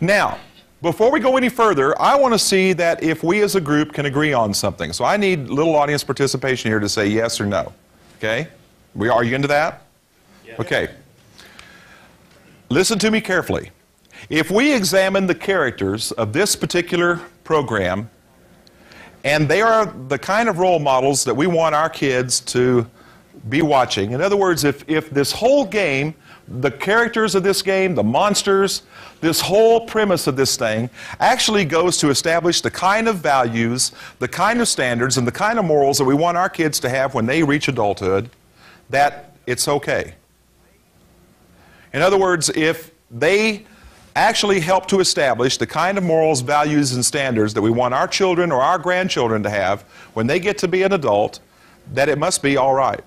Now, 0.00 0.38
before 0.80 1.12
we 1.12 1.20
go 1.20 1.36
any 1.36 1.48
further, 1.48 2.00
I 2.00 2.16
want 2.16 2.34
to 2.34 2.38
see 2.38 2.72
that 2.72 3.02
if 3.02 3.22
we 3.22 3.42
as 3.42 3.54
a 3.54 3.60
group 3.60 3.92
can 3.92 4.06
agree 4.06 4.32
on 4.32 4.52
something. 4.52 4.92
So 4.92 5.04
I 5.04 5.16
need 5.16 5.48
little 5.48 5.76
audience 5.76 6.02
participation 6.02 6.70
here 6.70 6.80
to 6.80 6.88
say 6.88 7.06
yes 7.06 7.40
or 7.40 7.46
no. 7.46 7.72
Okay? 8.18 8.48
We, 8.94 9.08
are 9.08 9.22
you 9.22 9.34
into 9.34 9.48
that? 9.48 9.82
Yes. 10.44 10.58
Okay. 10.58 10.90
Listen 12.68 12.98
to 12.98 13.10
me 13.10 13.20
carefully. 13.20 13.70
If 14.28 14.50
we 14.50 14.74
examine 14.74 15.26
the 15.26 15.34
characters 15.34 16.12
of 16.12 16.32
this 16.32 16.56
particular 16.56 17.20
program 17.44 18.08
and 19.24 19.48
they 19.48 19.62
are 19.62 19.86
the 20.08 20.18
kind 20.18 20.48
of 20.48 20.58
role 20.58 20.78
models 20.78 21.24
that 21.24 21.34
we 21.34 21.46
want 21.46 21.74
our 21.74 21.88
kids 21.88 22.40
to 22.40 22.88
be 23.48 23.62
watching. 23.62 24.12
In 24.12 24.20
other 24.20 24.36
words, 24.36 24.64
if, 24.64 24.88
if 24.88 25.10
this 25.10 25.32
whole 25.32 25.64
game, 25.64 26.14
the 26.48 26.70
characters 26.70 27.34
of 27.34 27.42
this 27.42 27.62
game, 27.62 27.94
the 27.94 28.02
monsters, 28.02 28.82
this 29.20 29.40
whole 29.40 29.86
premise 29.86 30.26
of 30.26 30.36
this 30.36 30.56
thing 30.56 30.90
actually 31.20 31.64
goes 31.64 31.98
to 31.98 32.10
establish 32.10 32.60
the 32.60 32.70
kind 32.70 33.08
of 33.08 33.16
values, 33.16 33.92
the 34.18 34.28
kind 34.28 34.60
of 34.60 34.68
standards, 34.68 35.18
and 35.18 35.26
the 35.26 35.32
kind 35.32 35.58
of 35.58 35.64
morals 35.64 35.98
that 35.98 36.04
we 36.04 36.14
want 36.14 36.36
our 36.36 36.48
kids 36.48 36.80
to 36.80 36.88
have 36.88 37.14
when 37.14 37.26
they 37.26 37.42
reach 37.42 37.68
adulthood, 37.68 38.28
that 38.90 39.34
it's 39.46 39.68
okay. 39.68 40.14
In 41.92 42.02
other 42.02 42.18
words, 42.18 42.50
if 42.50 42.90
they 43.10 43.64
actually 44.16 44.60
help 44.60 44.86
to 44.86 45.00
establish 45.00 45.56
the 45.56 45.66
kind 45.66 45.96
of 45.98 46.04
morals, 46.04 46.40
values, 46.40 46.92
and 46.92 47.04
standards 47.04 47.54
that 47.54 47.62
we 47.62 47.70
want 47.70 47.94
our 47.94 48.06
children 48.06 48.52
or 48.52 48.60
our 48.60 48.78
grandchildren 48.78 49.42
to 49.42 49.50
have 49.50 49.82
when 50.14 50.26
they 50.26 50.38
get 50.38 50.58
to 50.58 50.68
be 50.68 50.82
an 50.82 50.92
adult, 50.92 51.40
that 51.92 52.08
it 52.08 52.18
must 52.18 52.42
be 52.42 52.56
all 52.56 52.74
right. 52.74 53.02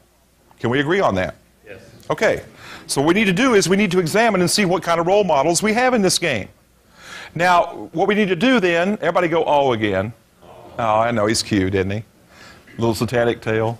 Can 0.59 0.69
we 0.69 0.79
agree 0.79 1.00
on 1.00 1.15
that? 1.15 1.35
Yes. 1.65 1.81
Okay. 2.09 2.43
So 2.88 3.01
what 3.01 3.07
we 3.07 3.13
need 3.13 3.25
to 3.25 3.33
do 3.33 3.55
is 3.55 3.67
we 3.67 3.77
need 3.77 3.91
to 3.91 4.00
examine 4.00 4.41
and 4.41 4.50
see 4.50 4.65
what 4.65 4.83
kind 4.83 5.00
of 5.00 5.07
role 5.07 5.24
models 5.24 5.63
we 5.63 5.74
have 5.74 5.93
in 5.93 6.01
this 6.01 6.19
game. 6.19 6.50
Now, 7.33 7.89
what 7.93 8.07
we 8.07 8.15
need 8.15 8.27
to 8.29 8.35
do 8.35 8.59
then, 8.59 8.93
everybody 9.01 9.27
go, 9.27 9.43
oh, 9.45 9.74
again. 9.74 10.13
Oh, 10.77 11.00
I 11.00 11.12
know, 11.12 11.25
he's 11.25 11.41
cute, 11.41 11.74
isn't 11.74 11.89
he? 11.89 12.03
Little 12.77 12.95
satanic 12.95 13.41
tail. 13.41 13.79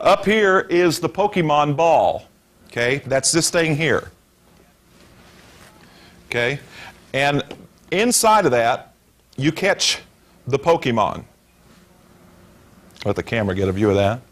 Up 0.00 0.24
here 0.24 0.60
is 0.68 1.00
the 1.00 1.08
Pokemon 1.08 1.76
ball. 1.76 2.24
Okay, 2.66 2.98
that's 3.06 3.30
this 3.30 3.50
thing 3.50 3.76
here. 3.76 4.10
Okay, 6.32 6.60
and 7.12 7.42
inside 7.90 8.46
of 8.46 8.52
that, 8.52 8.94
you 9.36 9.52
catch 9.52 10.00
the 10.46 10.58
Pokemon. 10.58 11.24
Let 13.04 13.16
the 13.16 13.22
camera 13.22 13.54
get 13.54 13.68
a 13.68 13.72
view 13.72 13.90
of 13.90 13.96
that. 13.96 14.22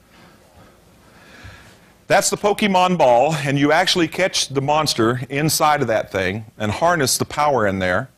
That's 2.07 2.31
the 2.31 2.39
Pokemon 2.39 2.97
ball, 2.97 3.35
and 3.35 3.59
you 3.59 3.71
actually 3.71 4.09
catch 4.09 4.49
the 4.49 4.63
monster 4.63 5.21
inside 5.29 5.83
of 5.83 5.89
that 5.89 6.11
thing 6.11 6.47
and 6.57 6.73
harness 6.73 7.19
the 7.19 7.27
power 7.27 7.67
in 7.67 7.81
there. 7.81 8.09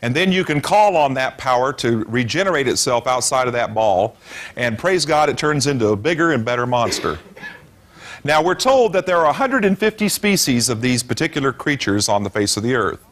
And 0.00 0.14
then 0.14 0.30
you 0.30 0.44
can 0.44 0.60
call 0.60 0.96
on 0.96 1.14
that 1.14 1.36
power 1.36 1.72
to 1.72 2.04
regenerate 2.04 2.68
itself 2.68 3.08
outside 3.08 3.48
of 3.48 3.52
that 3.54 3.74
ball. 3.74 4.16
And 4.54 4.78
praise 4.78 5.04
God, 5.04 5.28
it 5.28 5.36
turns 5.36 5.66
into 5.66 5.88
a 5.88 5.96
bigger 5.96 6.30
and 6.30 6.44
better 6.44 6.68
monster. 6.68 7.18
Now, 8.22 8.44
we're 8.44 8.54
told 8.54 8.92
that 8.92 9.06
there 9.06 9.18
are 9.18 9.26
150 9.26 10.08
species 10.08 10.68
of 10.68 10.80
these 10.80 11.02
particular 11.02 11.52
creatures 11.52 12.08
on 12.08 12.22
the 12.22 12.30
face 12.30 12.56
of 12.56 12.62
the 12.62 12.76
earth. 12.76 13.04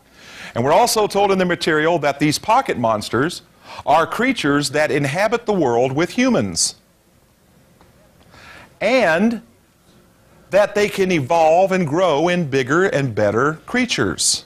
And 0.55 0.65
we're 0.65 0.73
also 0.73 1.07
told 1.07 1.33
in 1.33 1.39
the 1.39 1.45
material 1.45 1.99
that 2.01 2.19
these 2.19 2.39
pocket 2.39 2.79
monsters 2.79 3.43
are 3.87 4.07
creatures 4.07 4.71
that 4.71 4.91
inhabit 4.91 5.47
the 5.47 5.53
world 5.53 5.93
with 5.93 6.11
humans. 6.11 6.77
And 8.81 9.43
that 10.51 10.75
they 10.75 10.89
can 10.89 11.11
evolve 11.11 11.73
and 11.73 11.87
grow 11.87 12.29
in 12.29 12.49
bigger 12.51 12.85
and 12.85 13.15
better 13.15 13.55
creatures. 13.65 14.45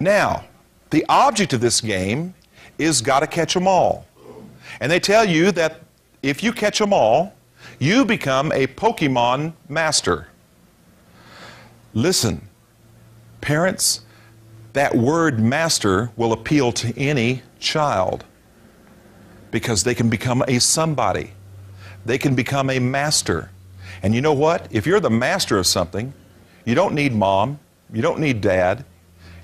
Now, 0.00 0.44
the 0.90 1.04
object 1.08 1.52
of 1.52 1.60
this 1.60 1.80
game 1.80 2.34
is 2.78 3.00
got 3.00 3.20
to 3.20 3.26
catch 3.26 3.54
them 3.54 3.68
all. 3.68 4.06
And 4.80 4.90
they 4.90 5.00
tell 5.00 5.24
you 5.24 5.52
that 5.52 5.80
if 6.22 6.42
you 6.42 6.52
catch 6.52 6.78
them 6.78 6.92
all, 6.92 7.32
you 7.78 8.04
become 8.04 8.50
a 8.52 8.66
Pokemon 8.66 9.52
master. 9.68 10.28
Listen, 11.94 12.46
parents, 13.46 14.00
that 14.72 14.96
word 14.96 15.38
master 15.38 16.10
will 16.16 16.32
appeal 16.32 16.72
to 16.72 16.92
any 16.98 17.42
child 17.60 18.24
because 19.52 19.84
they 19.84 19.94
can 19.94 20.10
become 20.10 20.42
a 20.48 20.58
somebody. 20.58 21.30
They 22.04 22.18
can 22.18 22.34
become 22.34 22.68
a 22.70 22.80
master. 22.80 23.50
And 24.02 24.16
you 24.16 24.20
know 24.20 24.32
what? 24.32 24.66
If 24.72 24.84
you're 24.84 24.98
the 24.98 25.10
master 25.10 25.58
of 25.58 25.66
something, 25.68 26.12
you 26.64 26.74
don't 26.74 26.92
need 26.92 27.14
mom, 27.14 27.60
you 27.92 28.02
don't 28.02 28.18
need 28.18 28.40
dad, 28.40 28.84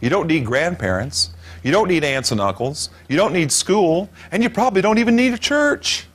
you 0.01 0.11
don't 0.11 0.27
need 0.27 0.45
grandparents. 0.45 1.31
You 1.63 1.71
don't 1.71 1.87
need 1.87 2.03
aunts 2.03 2.33
and 2.33 2.41
uncles. 2.41 2.91
You 3.09 3.17
don't 3.17 3.33
need 3.33 3.53
school. 3.53 4.11
And 4.33 4.43
you 4.43 4.51
probably 4.51 4.83
don't 4.83 4.99
even 4.99 5.15
need 5.15 5.33
a 5.33 5.39
church 5.39 6.09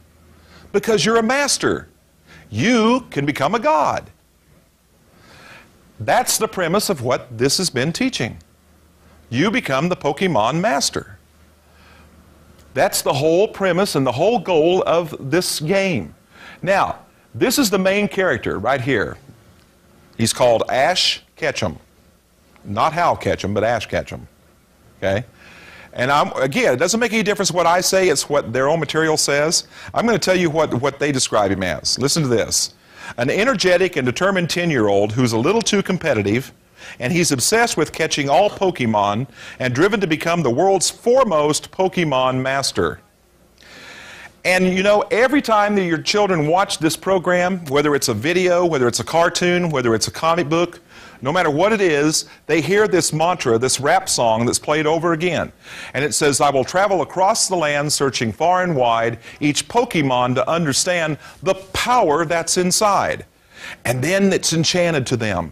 because 0.73 1.05
you're 1.05 1.15
a 1.15 1.23
master. 1.23 1.87
You 2.49 3.07
can 3.11 3.25
become 3.25 3.55
a 3.55 3.59
God. 3.59 4.11
That's 5.99 6.37
the 6.37 6.47
premise 6.47 6.89
of 6.89 7.01
what 7.01 7.37
this 7.37 7.57
has 7.57 7.69
been 7.69 7.91
teaching. 7.91 8.37
You 9.29 9.51
become 9.51 9.89
the 9.89 9.95
Pokemon 9.95 10.59
master. 10.59 11.17
That's 12.73 13.01
the 13.01 13.13
whole 13.13 13.47
premise 13.47 13.95
and 13.95 14.05
the 14.05 14.11
whole 14.11 14.39
goal 14.39 14.83
of 14.85 15.15
this 15.19 15.59
game. 15.59 16.13
Now, 16.61 16.99
this 17.33 17.57
is 17.57 17.69
the 17.69 17.79
main 17.79 18.07
character 18.07 18.59
right 18.59 18.81
here. 18.81 19.17
He's 20.17 20.33
called 20.33 20.63
Ash 20.69 21.23
Ketchum. 21.35 21.79
Not 22.63 22.93
Hal 22.93 23.15
Ketchum, 23.15 23.53
but 23.53 23.63
Ash 23.63 23.85
Ketchum. 23.87 24.27
Okay? 24.97 25.25
And 25.93 26.11
I'm, 26.11 26.31
again, 26.33 26.73
it 26.73 26.77
doesn't 26.77 26.99
make 26.99 27.13
any 27.13 27.23
difference 27.23 27.51
what 27.51 27.65
I 27.65 27.81
say, 27.81 28.09
it's 28.09 28.29
what 28.29 28.53
their 28.53 28.69
own 28.69 28.79
material 28.79 29.17
says. 29.17 29.67
I'm 29.93 30.05
going 30.05 30.17
to 30.17 30.23
tell 30.23 30.35
you 30.35 30.49
what, 30.49 30.73
what 30.75 30.99
they 30.99 31.11
describe 31.11 31.49
him 31.49 31.63
as. 31.63 31.97
Listen 31.97 32.21
to 32.23 32.29
this 32.29 32.75
an 33.17 33.29
energetic 33.29 33.95
and 33.95 34.05
determined 34.05 34.49
10 34.49 34.69
year 34.69 34.87
old 34.87 35.13
who's 35.13 35.31
a 35.31 35.37
little 35.37 35.61
too 35.61 35.81
competitive, 35.81 36.53
and 36.99 37.13
he's 37.13 37.31
obsessed 37.31 37.77
with 37.77 37.91
catching 37.91 38.29
all 38.29 38.49
Pokemon 38.49 39.27
and 39.59 39.73
driven 39.73 39.99
to 39.99 40.07
become 40.07 40.43
the 40.43 40.49
world's 40.49 40.89
foremost 40.89 41.71
Pokemon 41.71 42.41
master. 42.41 42.99
And 44.45 44.67
you 44.73 44.83
know, 44.83 45.01
every 45.11 45.41
time 45.41 45.75
that 45.75 45.85
your 45.85 46.01
children 46.01 46.47
watch 46.47 46.77
this 46.79 46.95
program, 46.95 47.65
whether 47.65 47.95
it's 47.95 48.07
a 48.07 48.13
video, 48.13 48.65
whether 48.65 48.87
it's 48.87 48.99
a 48.99 49.03
cartoon, 49.03 49.69
whether 49.69 49.93
it's 49.93 50.07
a 50.07 50.11
comic 50.11 50.47
book, 50.47 50.79
no 51.21 51.31
matter 51.31 51.49
what 51.49 51.73
it 51.73 51.81
is, 51.81 52.25
they 52.45 52.61
hear 52.61 52.87
this 52.87 53.11
mantra, 53.13 53.57
this 53.57 53.79
rap 53.79 54.07
song 54.09 54.45
that's 54.45 54.59
played 54.59 54.85
over 54.85 55.13
again. 55.13 55.51
And 55.93 56.03
it 56.03 56.13
says, 56.13 56.41
I 56.41 56.49
will 56.49 56.63
travel 56.63 57.01
across 57.01 57.47
the 57.47 57.55
land 57.55 57.91
searching 57.91 58.31
far 58.31 58.63
and 58.63 58.75
wide, 58.75 59.19
each 59.39 59.67
Pokemon 59.67 60.35
to 60.35 60.49
understand 60.49 61.17
the 61.43 61.55
power 61.73 62.25
that's 62.25 62.57
inside. 62.57 63.25
And 63.85 64.03
then 64.03 64.31
it's 64.33 64.53
enchanted 64.53 65.05
to 65.07 65.17
them. 65.17 65.51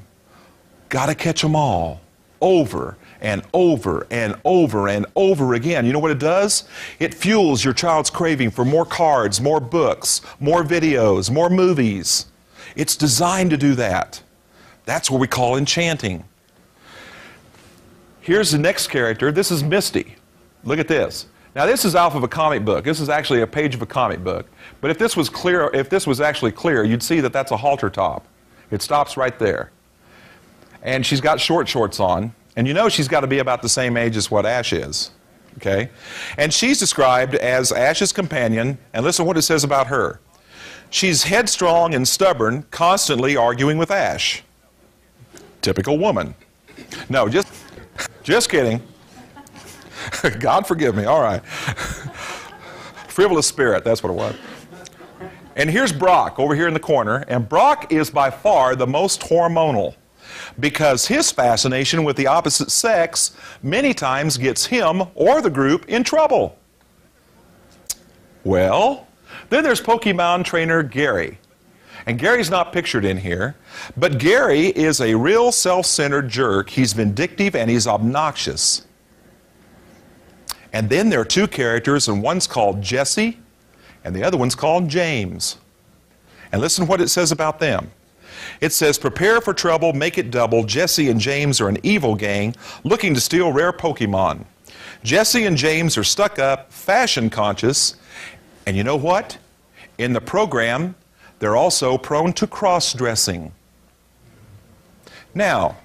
Gotta 0.89 1.15
catch 1.15 1.41
them 1.41 1.55
all. 1.55 2.01
Over 2.41 2.97
and 3.21 3.43
over 3.53 4.05
and 4.11 4.35
over 4.45 4.87
and 4.87 5.05
over 5.15 5.55
again. 5.55 5.85
You 5.85 5.93
know 5.93 5.99
what 5.99 6.11
it 6.11 6.19
does? 6.19 6.65
It 6.99 7.13
fuels 7.13 7.63
your 7.63 7.73
child's 7.73 8.09
craving 8.09 8.51
for 8.51 8.63
more 8.63 8.85
cards, 8.85 9.41
more 9.41 9.59
books, 9.59 10.21
more 10.39 10.63
videos, 10.63 11.31
more 11.31 11.49
movies. 11.49 12.27
It's 12.75 12.95
designed 12.95 13.49
to 13.51 13.57
do 13.57 13.73
that. 13.75 14.21
That's 14.85 15.09
what 15.09 15.19
we 15.19 15.27
call 15.27 15.57
enchanting. 15.57 16.23
Here's 18.21 18.51
the 18.51 18.57
next 18.57 18.87
character. 18.87 19.31
This 19.31 19.51
is 19.51 19.63
Misty. 19.63 20.15
Look 20.63 20.79
at 20.79 20.87
this. 20.87 21.27
Now 21.55 21.65
this 21.65 21.85
is 21.85 21.95
off 21.95 22.15
of 22.15 22.23
a 22.23 22.27
comic 22.27 22.65
book. 22.65 22.83
This 22.83 22.99
is 22.99 23.07
actually 23.07 23.41
a 23.41 23.47
page 23.47 23.75
of 23.75 23.81
a 23.81 23.85
comic 23.85 24.23
book. 24.23 24.47
But 24.81 24.91
if 24.91 24.97
this 24.97 25.15
was 25.15 25.29
clear, 25.29 25.69
if 25.73 25.89
this 25.89 26.05
was 26.05 26.19
actually 26.19 26.51
clear, 26.51 26.83
you'd 26.83 27.03
see 27.03 27.21
that 27.21 27.31
that's 27.31 27.51
a 27.51 27.57
halter 27.57 27.89
top. 27.89 28.25
It 28.71 28.81
stops 28.81 29.15
right 29.15 29.37
there. 29.39 29.71
And 30.83 31.05
she's 31.05 31.21
got 31.21 31.39
short 31.39 31.67
shorts 31.67 31.99
on, 31.99 32.33
and 32.55 32.67
you 32.67 32.73
know 32.73 32.89
she's 32.89 33.07
got 33.07 33.21
to 33.21 33.27
be 33.27 33.39
about 33.39 33.61
the 33.61 33.69
same 33.69 33.95
age 33.95 34.17
as 34.17 34.29
what 34.29 34.45
Ash 34.45 34.73
is. 34.73 35.11
Okay? 35.57 35.89
And 36.37 36.53
she's 36.53 36.77
described 36.77 37.35
as 37.35 37.71
Ash's 37.71 38.11
companion, 38.11 38.77
and 38.93 39.05
listen 39.05 39.25
what 39.25 39.37
it 39.37 39.43
says 39.43 39.63
about 39.63 39.87
her. 39.87 40.19
She's 40.89 41.23
headstrong 41.23 41.95
and 41.95 42.07
stubborn, 42.07 42.63
constantly 42.71 43.37
arguing 43.37 43.77
with 43.77 43.91
Ash. 43.91 44.43
Typical 45.65 45.97
woman. 45.97 46.35
No, 47.09 47.27
just, 47.27 47.47
just 48.21 48.51
kidding. 48.51 48.79
God 50.39 50.67
forgive 50.67 50.95
me. 50.95 51.05
All 51.05 51.21
right. 51.21 51.43
Frivolous 53.07 53.47
spirit, 53.47 53.83
that's 53.83 54.03
what 54.03 54.11
it 54.11 54.15
was. 54.15 54.35
And 55.55 55.67
here's 55.67 55.91
Brock 55.91 56.37
over 56.37 56.53
here 56.53 56.67
in 56.67 56.75
the 56.75 56.79
corner, 56.79 57.25
and 57.29 57.49
Brock 57.49 57.91
is 57.91 58.11
by 58.11 58.29
far 58.29 58.75
the 58.75 58.85
most 58.85 59.21
hormonal 59.21 59.95
because 60.59 61.07
his 61.07 61.31
fascination 61.31 62.03
with 62.03 62.15
the 62.15 62.27
opposite 62.27 62.69
sex 62.69 63.35
many 63.63 63.91
times 63.91 64.37
gets 64.37 64.67
him 64.67 65.01
or 65.15 65.41
the 65.41 65.49
group 65.49 65.89
in 65.89 66.03
trouble. 66.03 66.59
Well, 68.43 69.07
then 69.49 69.63
there's 69.63 69.81
Pokemon 69.81 70.45
trainer 70.45 70.83
Gary. 70.83 71.39
And 72.07 72.19
Gary's 72.19 72.51
not 72.51 72.71
pictured 72.71 73.03
in 73.03 73.17
here, 73.17 73.55
but 73.97 74.19
Gary 74.19 74.67
is 74.67 75.01
a 75.01 75.15
real 75.15 75.51
self 75.51 75.85
centered 75.85 76.29
jerk. 76.29 76.69
He's 76.69 76.93
vindictive 76.93 77.55
and 77.55 77.69
he's 77.69 77.87
obnoxious. 77.87 78.85
And 80.71 80.89
then 80.89 81.09
there 81.09 81.21
are 81.21 81.25
two 81.25 81.47
characters, 81.47 82.09
and 82.09 82.21
one's 82.21 82.47
called 82.47 82.81
Jesse, 82.81 83.39
and 84.03 84.13
the 84.13 84.23
other 84.23 84.37
one's 84.37 84.55
called 84.55 84.89
James. 84.89 85.57
And 86.51 86.61
listen 86.61 86.85
what 86.85 86.99
it 86.99 87.07
says 87.07 87.31
about 87.31 87.59
them. 87.59 87.91
It 88.61 88.73
says, 88.73 88.99
Prepare 88.99 89.41
for 89.41 89.53
trouble, 89.53 89.93
make 89.93 90.17
it 90.17 90.31
double. 90.31 90.63
Jesse 90.63 91.09
and 91.09 91.19
James 91.19 91.61
are 91.61 91.69
an 91.69 91.77
evil 91.83 92.13
gang 92.13 92.55
looking 92.83 93.13
to 93.13 93.21
steal 93.21 93.51
rare 93.51 93.71
Pokemon. 93.71 94.45
Jesse 95.03 95.45
and 95.45 95.55
James 95.55 95.97
are 95.97 96.03
stuck 96.03 96.39
up, 96.39 96.71
fashion 96.71 97.29
conscious, 97.29 97.95
and 98.65 98.75
you 98.75 98.83
know 98.83 98.95
what? 98.95 99.37
In 99.97 100.13
the 100.13 100.21
program, 100.21 100.95
they're 101.39 101.55
also 101.55 101.97
prone 101.97 102.33
to 102.33 102.47
cross 102.47 102.93
dressing. 102.93 103.51
Now, 105.33 105.77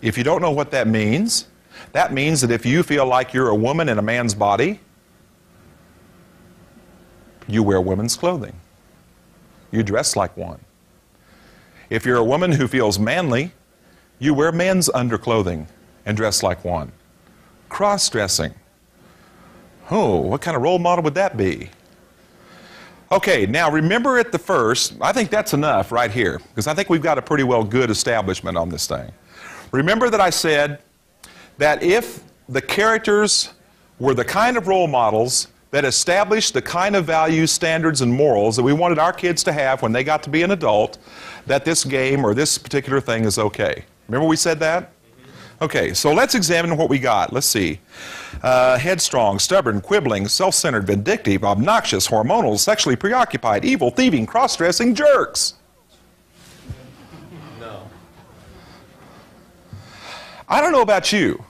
if 0.00 0.18
you 0.18 0.24
don't 0.24 0.42
know 0.42 0.50
what 0.50 0.70
that 0.72 0.88
means, 0.88 1.46
that 1.92 2.12
means 2.12 2.40
that 2.40 2.50
if 2.50 2.66
you 2.66 2.82
feel 2.82 3.06
like 3.06 3.32
you're 3.32 3.48
a 3.48 3.54
woman 3.54 3.88
in 3.88 3.98
a 3.98 4.02
man's 4.02 4.34
body, 4.34 4.80
you 7.46 7.62
wear 7.62 7.80
women's 7.80 8.16
clothing. 8.16 8.54
you 9.70 9.82
dress 9.82 10.16
like 10.16 10.36
one. 10.36 10.60
If 11.88 12.04
you're 12.04 12.16
a 12.16 12.24
woman 12.24 12.52
who 12.52 12.68
feels 12.68 12.98
manly, 12.98 13.52
you 14.18 14.34
wear 14.34 14.52
men's 14.52 14.88
underclothing 14.90 15.66
and 16.04 16.16
dress 16.16 16.42
like 16.42 16.64
one. 16.64 16.92
Cross 17.68 18.10
dressing. 18.10 18.54
Oh, 19.90 20.18
what 20.20 20.40
kind 20.40 20.56
of 20.56 20.62
role 20.62 20.78
model 20.78 21.04
would 21.04 21.14
that 21.14 21.36
be? 21.36 21.70
Okay, 23.12 23.44
now 23.44 23.70
remember 23.70 24.16
at 24.16 24.32
the 24.32 24.38
first, 24.38 24.94
I 24.98 25.12
think 25.12 25.28
that's 25.28 25.52
enough 25.52 25.92
right 25.92 26.10
here, 26.10 26.40
because 26.48 26.66
I 26.66 26.72
think 26.72 26.88
we've 26.88 27.02
got 27.02 27.18
a 27.18 27.22
pretty 27.22 27.44
well 27.44 27.62
good 27.62 27.90
establishment 27.90 28.56
on 28.56 28.70
this 28.70 28.86
thing. 28.86 29.12
Remember 29.70 30.08
that 30.08 30.22
I 30.22 30.30
said 30.30 30.80
that 31.58 31.82
if 31.82 32.24
the 32.48 32.62
characters 32.62 33.50
were 33.98 34.14
the 34.14 34.24
kind 34.24 34.56
of 34.56 34.66
role 34.66 34.86
models 34.86 35.48
that 35.72 35.84
established 35.84 36.54
the 36.54 36.62
kind 36.62 36.96
of 36.96 37.04
values, 37.04 37.52
standards, 37.52 38.00
and 38.00 38.10
morals 38.10 38.56
that 38.56 38.62
we 38.62 38.72
wanted 38.72 38.98
our 38.98 39.12
kids 39.12 39.42
to 39.44 39.52
have 39.52 39.82
when 39.82 39.92
they 39.92 40.04
got 40.04 40.22
to 40.22 40.30
be 40.30 40.42
an 40.42 40.52
adult, 40.52 40.96
that 41.44 41.66
this 41.66 41.84
game 41.84 42.24
or 42.24 42.32
this 42.32 42.56
particular 42.56 42.98
thing 42.98 43.24
is 43.26 43.38
okay. 43.38 43.84
Remember 44.08 44.26
we 44.26 44.36
said 44.36 44.58
that? 44.60 44.91
Okay, 45.62 45.94
so 45.94 46.12
let's 46.12 46.34
examine 46.34 46.76
what 46.76 46.90
we 46.90 46.98
got. 46.98 47.32
Let's 47.32 47.46
see. 47.46 47.78
Uh, 48.42 48.76
headstrong, 48.76 49.38
stubborn, 49.38 49.80
quibbling, 49.80 50.26
self 50.26 50.56
centered, 50.56 50.88
vindictive, 50.88 51.44
obnoxious, 51.44 52.08
hormonal, 52.08 52.58
sexually 52.58 52.96
preoccupied, 52.96 53.64
evil, 53.64 53.88
thieving, 53.88 54.26
cross 54.26 54.56
dressing 54.56 54.92
jerks. 54.92 55.54
No. 57.60 57.88
I 60.48 60.60
don't 60.60 60.72
know 60.72 60.82
about 60.82 61.12
you, 61.12 61.44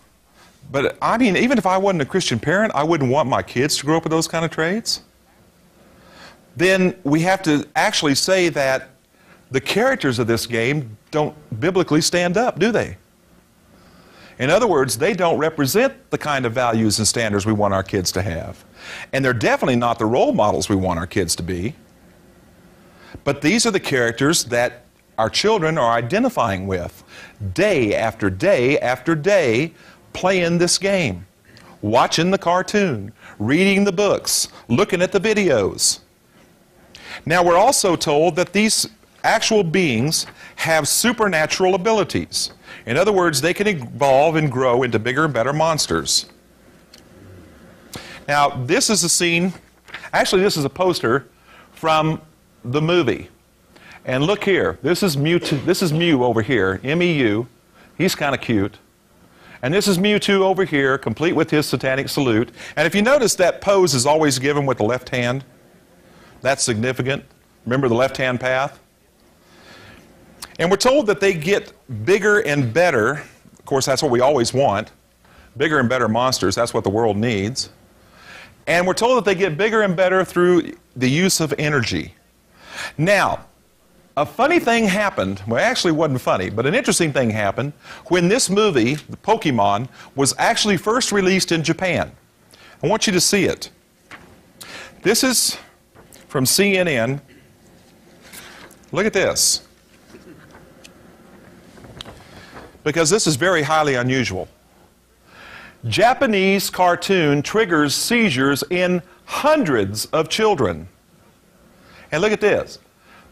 but 0.70 0.98
I 1.00 1.16
mean, 1.16 1.34
even 1.34 1.56
if 1.56 1.64
I 1.64 1.78
wasn't 1.78 2.02
a 2.02 2.06
Christian 2.06 2.38
parent, 2.38 2.72
I 2.74 2.84
wouldn't 2.84 3.10
want 3.10 3.30
my 3.30 3.42
kids 3.42 3.78
to 3.78 3.86
grow 3.86 3.96
up 3.96 4.04
with 4.04 4.10
those 4.10 4.28
kind 4.28 4.44
of 4.44 4.50
traits. 4.50 5.00
Then 6.54 6.94
we 7.02 7.20
have 7.20 7.42
to 7.44 7.66
actually 7.76 8.16
say 8.16 8.50
that 8.50 8.90
the 9.50 9.60
characters 9.60 10.18
of 10.18 10.26
this 10.26 10.44
game 10.44 10.98
don't 11.10 11.34
biblically 11.60 12.02
stand 12.02 12.36
up, 12.36 12.58
do 12.58 12.72
they? 12.72 12.98
In 14.42 14.50
other 14.50 14.66
words, 14.66 14.98
they 14.98 15.14
don't 15.14 15.38
represent 15.38 16.10
the 16.10 16.18
kind 16.18 16.44
of 16.44 16.52
values 16.52 16.98
and 16.98 17.06
standards 17.06 17.46
we 17.46 17.52
want 17.52 17.72
our 17.72 17.84
kids 17.84 18.10
to 18.10 18.22
have. 18.22 18.64
And 19.12 19.24
they're 19.24 19.32
definitely 19.32 19.76
not 19.76 20.00
the 20.00 20.04
role 20.04 20.32
models 20.32 20.68
we 20.68 20.74
want 20.74 20.98
our 20.98 21.06
kids 21.06 21.36
to 21.36 21.44
be. 21.44 21.76
But 23.22 23.40
these 23.40 23.66
are 23.66 23.70
the 23.70 23.78
characters 23.78 24.42
that 24.46 24.82
our 25.16 25.30
children 25.30 25.78
are 25.78 25.92
identifying 25.92 26.66
with 26.66 27.04
day 27.54 27.94
after 27.94 28.30
day 28.30 28.80
after 28.80 29.14
day, 29.14 29.74
playing 30.12 30.58
this 30.58 30.76
game, 30.76 31.24
watching 31.80 32.32
the 32.32 32.38
cartoon, 32.38 33.12
reading 33.38 33.84
the 33.84 33.92
books, 33.92 34.48
looking 34.66 35.02
at 35.02 35.12
the 35.12 35.20
videos. 35.20 36.00
Now, 37.24 37.44
we're 37.44 37.56
also 37.56 37.94
told 37.94 38.34
that 38.34 38.52
these 38.52 38.88
actual 39.22 39.62
beings 39.62 40.26
have 40.56 40.88
supernatural 40.88 41.76
abilities. 41.76 42.50
In 42.86 42.96
other 42.96 43.12
words, 43.12 43.40
they 43.40 43.54
can 43.54 43.66
evolve 43.66 44.36
and 44.36 44.50
grow 44.50 44.82
into 44.82 44.98
bigger 44.98 45.24
and 45.24 45.34
better 45.34 45.52
monsters. 45.52 46.26
Now, 48.28 48.50
this 48.50 48.90
is 48.90 49.04
a 49.04 49.08
scene, 49.08 49.52
actually, 50.12 50.42
this 50.42 50.56
is 50.56 50.64
a 50.64 50.70
poster 50.70 51.28
from 51.72 52.20
the 52.64 52.80
movie. 52.80 53.28
And 54.04 54.24
look 54.24 54.44
here, 54.44 54.78
this 54.82 55.02
is 55.02 55.16
Mewtwo, 55.16 55.64
this 55.64 55.82
is 55.82 55.92
Mew 55.92 56.24
over 56.24 56.42
here, 56.42 56.80
M-E-U. 56.82 57.46
He's 57.96 58.14
kind 58.14 58.34
of 58.34 58.40
cute. 58.40 58.78
And 59.62 59.72
this 59.72 59.86
is 59.86 59.96
Mewtwo 59.98 60.40
over 60.40 60.64
here, 60.64 60.98
complete 60.98 61.34
with 61.34 61.50
his 61.50 61.66
satanic 61.66 62.08
salute. 62.08 62.50
And 62.76 62.86
if 62.86 62.96
you 62.96 63.02
notice, 63.02 63.36
that 63.36 63.60
pose 63.60 63.94
is 63.94 64.06
always 64.06 64.40
given 64.40 64.66
with 64.66 64.78
the 64.78 64.84
left 64.84 65.10
hand. 65.10 65.44
That's 66.40 66.64
significant. 66.64 67.24
Remember 67.64 67.88
the 67.88 67.94
left 67.94 68.16
hand 68.16 68.40
path? 68.40 68.80
And 70.62 70.70
we're 70.70 70.76
told 70.76 71.08
that 71.08 71.18
they 71.18 71.34
get 71.34 71.72
bigger 72.04 72.38
and 72.38 72.72
better. 72.72 73.14
Of 73.14 73.64
course, 73.64 73.84
that's 73.84 74.00
what 74.00 74.12
we 74.12 74.20
always 74.20 74.54
want 74.54 74.92
bigger 75.56 75.80
and 75.80 75.88
better 75.88 76.06
monsters. 76.06 76.54
That's 76.54 76.72
what 76.72 76.84
the 76.84 76.90
world 76.90 77.16
needs. 77.16 77.68
And 78.68 78.86
we're 78.86 78.94
told 78.94 79.16
that 79.16 79.24
they 79.24 79.34
get 79.34 79.58
bigger 79.58 79.82
and 79.82 79.96
better 79.96 80.24
through 80.24 80.74
the 80.94 81.10
use 81.10 81.40
of 81.40 81.52
energy. 81.58 82.14
Now, 82.96 83.44
a 84.16 84.24
funny 84.24 84.60
thing 84.60 84.84
happened. 84.84 85.42
Well, 85.48 85.58
actually, 85.58 85.94
wasn't 85.94 86.20
funny, 86.20 86.48
but 86.48 86.64
an 86.64 86.76
interesting 86.76 87.12
thing 87.12 87.30
happened 87.30 87.72
when 88.06 88.28
this 88.28 88.48
movie, 88.48 88.94
the 88.94 89.16
Pokemon, 89.16 89.88
was 90.14 90.32
actually 90.38 90.76
first 90.76 91.10
released 91.10 91.50
in 91.50 91.64
Japan. 91.64 92.12
I 92.84 92.86
want 92.86 93.08
you 93.08 93.12
to 93.14 93.20
see 93.20 93.46
it. 93.46 93.68
This 95.02 95.24
is 95.24 95.58
from 96.28 96.44
CNN. 96.44 97.20
Look 98.92 99.06
at 99.06 99.12
this. 99.12 99.66
Because 102.84 103.10
this 103.10 103.26
is 103.26 103.36
very 103.36 103.62
highly 103.62 103.94
unusual. 103.94 104.48
Japanese 105.88 106.70
cartoon 106.70 107.42
triggers 107.42 107.94
seizures 107.94 108.62
in 108.70 109.02
hundreds 109.24 110.06
of 110.06 110.28
children. 110.28 110.88
And 112.12 112.22
look 112.22 112.32
at 112.32 112.40
this. 112.40 112.78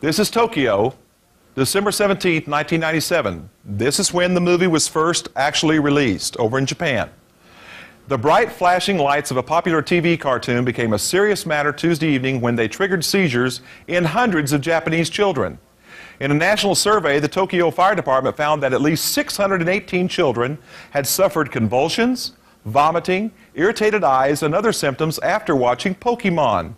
This 0.01 0.19
is 0.19 0.31
Tokyo, 0.31 0.95
December 1.55 1.93
17, 1.93 2.45
1997. 2.47 3.51
This 3.65 4.01
is 4.01 4.13
when 4.13 4.35
the 4.35 4.41
movie 4.41 4.67
was 4.67 4.89
first 4.89 5.29
actually 5.37 5.79
released 5.79 6.37
over 6.39 6.59
in 6.59 6.67
Japan. 6.67 7.11
The 8.09 8.19
bright 8.19 8.51
flashing 8.51 8.99
lights 8.99 9.31
of 9.31 9.37
a 9.37 9.43
popular 9.43 9.83
TV 9.83 10.19
cartoon 10.19 10.65
became 10.65 10.95
a 10.95 10.99
serious 10.99 11.47
matter 11.47 11.73
Tuesday 11.73 12.09
evening 12.09 12.41
when 12.41 12.57
they 12.57 12.67
triggered 12.67 13.05
seizures 13.05 13.61
in 13.87 14.05
hundreds 14.05 14.53
of 14.53 14.61
Japanese 14.61 15.11
children. 15.11 15.59
In 16.20 16.30
a 16.30 16.35
national 16.35 16.74
survey, 16.74 17.18
the 17.18 17.28
Tokyo 17.28 17.70
Fire 17.70 17.94
Department 17.94 18.37
found 18.37 18.62
that 18.62 18.74
at 18.74 18.83
least 18.83 19.06
618 19.06 20.06
children 20.06 20.59
had 20.90 21.06
suffered 21.06 21.50
convulsions, 21.50 22.33
vomiting, 22.66 23.33
irritated 23.54 24.04
eyes, 24.04 24.42
and 24.42 24.54
other 24.54 24.70
symptoms 24.70 25.18
after 25.20 25.56
watching 25.56 25.94
Pokemon. 25.94 26.74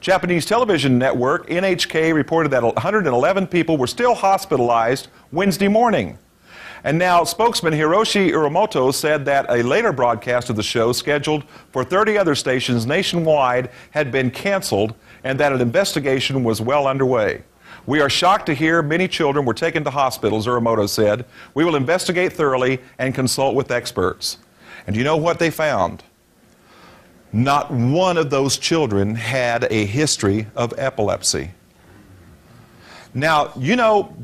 Japanese 0.00 0.46
television 0.46 0.96
network 0.96 1.48
NHK 1.48 2.14
reported 2.14 2.50
that 2.50 2.62
111 2.62 3.48
people 3.48 3.76
were 3.76 3.88
still 3.88 4.14
hospitalized 4.14 5.08
Wednesday 5.32 5.66
morning. 5.66 6.16
And 6.84 6.96
now, 6.96 7.24
spokesman 7.24 7.72
Hiroshi 7.72 8.30
Uramoto 8.30 8.94
said 8.94 9.24
that 9.24 9.46
a 9.50 9.60
later 9.64 9.92
broadcast 9.92 10.50
of 10.50 10.54
the 10.54 10.62
show, 10.62 10.92
scheduled 10.92 11.42
for 11.72 11.82
30 11.82 12.16
other 12.16 12.36
stations 12.36 12.86
nationwide, 12.86 13.70
had 13.90 14.12
been 14.12 14.30
canceled 14.30 14.94
and 15.24 15.40
that 15.40 15.52
an 15.52 15.60
investigation 15.60 16.44
was 16.44 16.60
well 16.60 16.86
underway. 16.86 17.42
We 17.88 18.00
are 18.00 18.10
shocked 18.10 18.44
to 18.44 18.54
hear 18.54 18.82
many 18.82 19.08
children 19.08 19.46
were 19.46 19.54
taken 19.54 19.82
to 19.84 19.90
hospitals, 19.90 20.46
Uramoto 20.46 20.86
said. 20.86 21.24
We 21.54 21.64
will 21.64 21.74
investigate 21.74 22.34
thoroughly 22.34 22.80
and 22.98 23.14
consult 23.14 23.54
with 23.54 23.70
experts. 23.70 24.36
And 24.86 24.94
you 24.94 25.04
know 25.04 25.16
what 25.16 25.38
they 25.38 25.48
found? 25.48 26.04
Not 27.32 27.70
one 27.70 28.18
of 28.18 28.28
those 28.28 28.58
children 28.58 29.14
had 29.14 29.72
a 29.72 29.86
history 29.86 30.48
of 30.54 30.74
epilepsy. 30.76 31.52
Now, 33.14 33.52
you 33.56 33.74
know, 33.74 34.14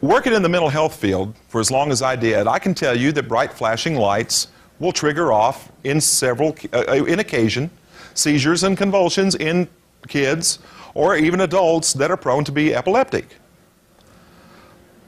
working 0.00 0.32
in 0.32 0.42
the 0.42 0.48
mental 0.48 0.68
health 0.68 0.94
field 0.94 1.34
for 1.48 1.60
as 1.60 1.72
long 1.72 1.90
as 1.90 2.02
I 2.02 2.14
did, 2.14 2.46
I 2.46 2.60
can 2.60 2.72
tell 2.72 2.96
you 2.96 3.10
that 3.10 3.26
bright 3.26 3.52
flashing 3.52 3.96
lights 3.96 4.46
will 4.78 4.92
trigger 4.92 5.32
off 5.32 5.72
in 5.82 6.00
several, 6.00 6.54
uh, 6.72 7.04
in 7.04 7.18
occasion, 7.18 7.68
seizures 8.14 8.62
and 8.62 8.78
convulsions 8.78 9.34
in 9.34 9.68
kids 10.06 10.60
or 10.94 11.16
even 11.16 11.40
adults 11.40 11.92
that 11.94 12.10
are 12.10 12.16
prone 12.16 12.44
to 12.44 12.52
be 12.52 12.74
epileptic. 12.74 13.36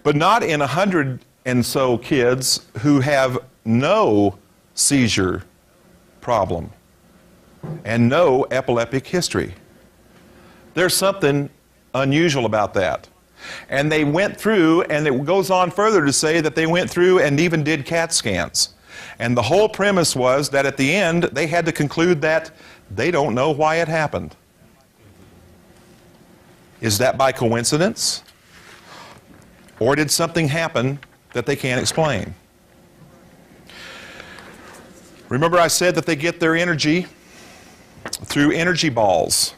But 0.02 0.16
not 0.16 0.42
in 0.42 0.60
a 0.60 0.66
hundred 0.66 1.24
and 1.44 1.64
so 1.64 1.98
kids 1.98 2.66
who 2.78 3.00
have 3.00 3.38
no 3.64 4.38
seizure 4.74 5.42
problem 6.20 6.70
and 7.84 8.08
no 8.08 8.46
epileptic 8.50 9.06
history. 9.06 9.54
There's 10.74 10.94
something 10.94 11.48
unusual 11.94 12.46
about 12.46 12.74
that. 12.74 13.08
And 13.68 13.90
they 13.90 14.04
went 14.04 14.36
through, 14.36 14.82
and 14.82 15.06
it 15.06 15.24
goes 15.24 15.50
on 15.50 15.70
further 15.70 16.04
to 16.04 16.12
say 16.12 16.40
that 16.40 16.54
they 16.54 16.66
went 16.66 16.90
through 16.90 17.20
and 17.20 17.38
even 17.38 17.62
did 17.62 17.86
CAT 17.86 18.12
scans. 18.12 18.74
And 19.18 19.36
the 19.36 19.42
whole 19.42 19.68
premise 19.68 20.14
was 20.16 20.50
that 20.50 20.66
at 20.66 20.76
the 20.76 20.94
end, 20.94 21.24
they 21.24 21.46
had 21.46 21.64
to 21.66 21.72
conclude 21.72 22.20
that 22.22 22.50
they 22.90 23.10
don't 23.10 23.34
know 23.34 23.50
why 23.50 23.76
it 23.76 23.88
happened. 23.88 24.36
Is 26.80 26.98
that 26.98 27.16
by 27.16 27.32
coincidence? 27.32 28.22
Or 29.78 29.96
did 29.96 30.10
something 30.10 30.48
happen 30.48 30.98
that 31.32 31.46
they 31.46 31.56
can't 31.56 31.80
explain? 31.80 32.34
Remember, 35.28 35.58
I 35.58 35.68
said 35.68 35.94
that 35.96 36.06
they 36.06 36.16
get 36.16 36.38
their 36.40 36.54
energy 36.54 37.06
through 38.10 38.52
energy 38.52 38.88
balls. 38.88 39.54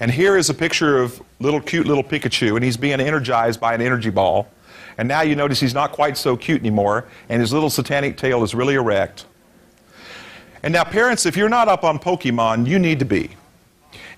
And 0.00 0.10
here 0.10 0.36
is 0.36 0.48
a 0.48 0.54
picture 0.54 0.98
of 0.98 1.20
little 1.40 1.60
cute 1.60 1.86
little 1.86 2.04
Pikachu, 2.04 2.54
and 2.54 2.64
he's 2.64 2.76
being 2.76 3.00
energized 3.00 3.60
by 3.60 3.74
an 3.74 3.82
energy 3.82 4.10
ball. 4.10 4.48
And 4.96 5.06
now 5.06 5.22
you 5.22 5.36
notice 5.36 5.60
he's 5.60 5.74
not 5.74 5.92
quite 5.92 6.16
so 6.16 6.36
cute 6.36 6.60
anymore, 6.60 7.06
and 7.28 7.40
his 7.40 7.52
little 7.52 7.70
satanic 7.70 8.16
tail 8.16 8.42
is 8.42 8.54
really 8.54 8.74
erect. 8.74 9.26
And 10.62 10.72
now, 10.72 10.84
parents, 10.84 11.24
if 11.24 11.36
you're 11.36 11.48
not 11.48 11.68
up 11.68 11.84
on 11.84 11.98
Pokemon, 11.98 12.66
you 12.66 12.78
need 12.78 12.98
to 12.98 13.04
be. 13.04 13.30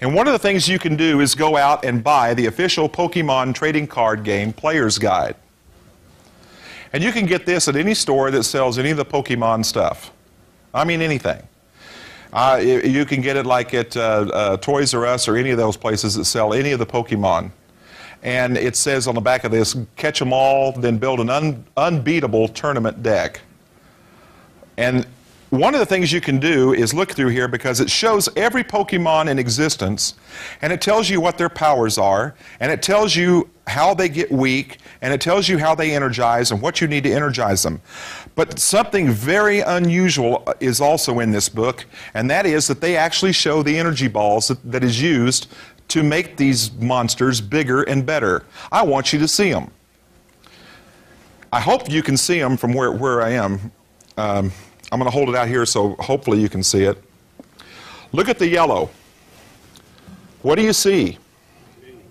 And 0.00 0.14
one 0.14 0.26
of 0.26 0.32
the 0.32 0.38
things 0.38 0.66
you 0.66 0.78
can 0.78 0.96
do 0.96 1.20
is 1.20 1.34
go 1.34 1.56
out 1.56 1.84
and 1.84 2.02
buy 2.02 2.32
the 2.32 2.46
official 2.46 2.88
Pokemon 2.88 3.54
trading 3.54 3.86
card 3.86 4.24
game 4.24 4.52
player's 4.52 4.98
guide. 4.98 5.36
And 6.92 7.04
you 7.04 7.12
can 7.12 7.26
get 7.26 7.46
this 7.46 7.68
at 7.68 7.76
any 7.76 7.94
store 7.94 8.30
that 8.30 8.44
sells 8.44 8.78
any 8.78 8.90
of 8.90 8.96
the 8.96 9.04
Pokemon 9.04 9.64
stuff. 9.64 10.10
I 10.72 10.84
mean, 10.84 11.02
anything. 11.02 11.42
Uh, 12.32 12.60
you 12.62 13.04
can 13.04 13.20
get 13.20 13.36
it 13.36 13.44
like 13.44 13.74
at 13.74 13.96
uh, 13.96 14.00
uh, 14.32 14.56
Toys 14.56 14.94
R 14.94 15.04
Us 15.04 15.28
or 15.28 15.36
any 15.36 15.50
of 15.50 15.58
those 15.58 15.76
places 15.76 16.14
that 16.14 16.24
sell 16.24 16.54
any 16.54 16.72
of 16.72 16.78
the 16.78 16.86
Pokemon. 16.86 17.50
And 18.22 18.56
it 18.56 18.76
says 18.76 19.06
on 19.06 19.14
the 19.14 19.20
back 19.20 19.44
of 19.44 19.50
this, 19.50 19.76
catch 19.96 20.18
them 20.18 20.32
all, 20.32 20.72
then 20.72 20.98
build 20.98 21.20
an 21.20 21.30
un 21.30 21.64
unbeatable 21.76 22.48
tournament 22.48 23.02
deck. 23.02 23.40
And 24.76 25.06
one 25.50 25.74
of 25.74 25.80
the 25.80 25.86
things 25.86 26.12
you 26.12 26.20
can 26.20 26.38
do 26.38 26.72
is 26.72 26.94
look 26.94 27.10
through 27.10 27.28
here 27.30 27.48
because 27.48 27.80
it 27.80 27.90
shows 27.90 28.28
every 28.36 28.62
Pokemon 28.62 29.28
in 29.28 29.36
existence 29.36 30.14
and 30.62 30.72
it 30.72 30.80
tells 30.80 31.10
you 31.10 31.20
what 31.20 31.38
their 31.38 31.48
powers 31.48 31.98
are 31.98 32.36
and 32.60 32.70
it 32.70 32.82
tells 32.82 33.16
you 33.16 33.50
how 33.66 33.92
they 33.92 34.08
get 34.08 34.30
weak 34.30 34.78
and 35.02 35.12
it 35.12 35.20
tells 35.20 35.48
you 35.48 35.58
how 35.58 35.74
they 35.74 35.92
energize 35.92 36.52
and 36.52 36.62
what 36.62 36.80
you 36.80 36.86
need 36.86 37.02
to 37.02 37.12
energize 37.12 37.64
them. 37.64 37.80
But 38.36 38.60
something 38.60 39.10
very 39.10 39.58
unusual 39.58 40.46
is 40.60 40.80
also 40.80 41.18
in 41.18 41.32
this 41.32 41.48
book 41.48 41.84
and 42.14 42.30
that 42.30 42.46
is 42.46 42.68
that 42.68 42.80
they 42.80 42.96
actually 42.96 43.32
show 43.32 43.64
the 43.64 43.76
energy 43.76 44.08
balls 44.08 44.48
that, 44.48 44.58
that 44.70 44.84
is 44.84 45.02
used 45.02 45.48
to 45.88 46.04
make 46.04 46.36
these 46.36 46.72
monsters 46.74 47.40
bigger 47.40 47.82
and 47.82 48.06
better. 48.06 48.44
I 48.70 48.84
want 48.84 49.12
you 49.12 49.18
to 49.18 49.26
see 49.26 49.50
them. 49.50 49.72
I 51.52 51.58
hope 51.58 51.90
you 51.90 52.04
can 52.04 52.16
see 52.16 52.38
them 52.38 52.56
from 52.56 52.72
where, 52.72 52.92
where 52.92 53.20
I 53.20 53.30
am. 53.30 53.72
Um, 54.16 54.52
I'm 54.92 54.98
going 54.98 55.10
to 55.10 55.16
hold 55.16 55.28
it 55.28 55.34
out 55.36 55.48
here 55.48 55.64
so 55.64 55.94
hopefully 56.00 56.40
you 56.40 56.48
can 56.48 56.62
see 56.62 56.82
it. 56.84 57.02
Look 58.12 58.28
at 58.28 58.38
the 58.38 58.48
yellow. 58.48 58.90
What 60.42 60.56
do 60.56 60.62
you 60.62 60.72
see? 60.72 61.18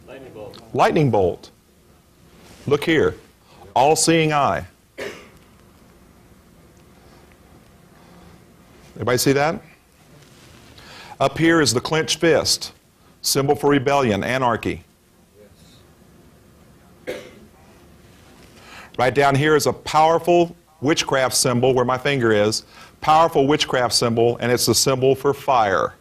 Lightning 0.07 0.31
bolt. 0.33 0.61
Lightning 0.73 1.11
bolt. 1.11 1.51
Look 2.67 2.83
here. 2.83 3.15
All 3.75 3.95
seeing 3.95 4.31
eye. 4.31 4.65
Everybody 8.95 9.17
see 9.17 9.33
that? 9.33 9.61
Up 11.19 11.37
here 11.37 11.59
is 11.61 11.73
the 11.73 11.81
clenched 11.81 12.19
fist, 12.19 12.73
symbol 13.21 13.55
for 13.55 13.69
rebellion, 13.69 14.23
anarchy. 14.23 14.83
Right 18.97 19.15
down 19.15 19.35
here 19.35 19.55
is 19.55 19.65
a 19.65 19.73
powerful 19.73 20.55
witchcraft 20.81 21.35
symbol 21.35 21.73
where 21.73 21.85
my 21.85 21.97
finger 21.97 22.31
is, 22.31 22.63
powerful 23.01 23.47
witchcraft 23.47 23.93
symbol, 23.93 24.37
and 24.37 24.51
it's 24.51 24.67
a 24.67 24.75
symbol 24.75 25.15
for 25.15 25.33
fire. 25.33 25.93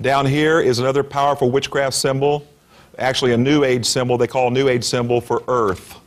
Down 0.00 0.26
here 0.26 0.60
is 0.60 0.78
another 0.78 1.02
powerful 1.02 1.50
witchcraft 1.50 1.94
symbol, 1.94 2.46
actually 2.98 3.32
a 3.32 3.36
New 3.36 3.64
Age 3.64 3.86
symbol, 3.86 4.18
they 4.18 4.26
call 4.26 4.50
New 4.50 4.68
Age 4.68 4.84
symbol 4.84 5.20
for 5.20 5.44
earth. 5.48 5.98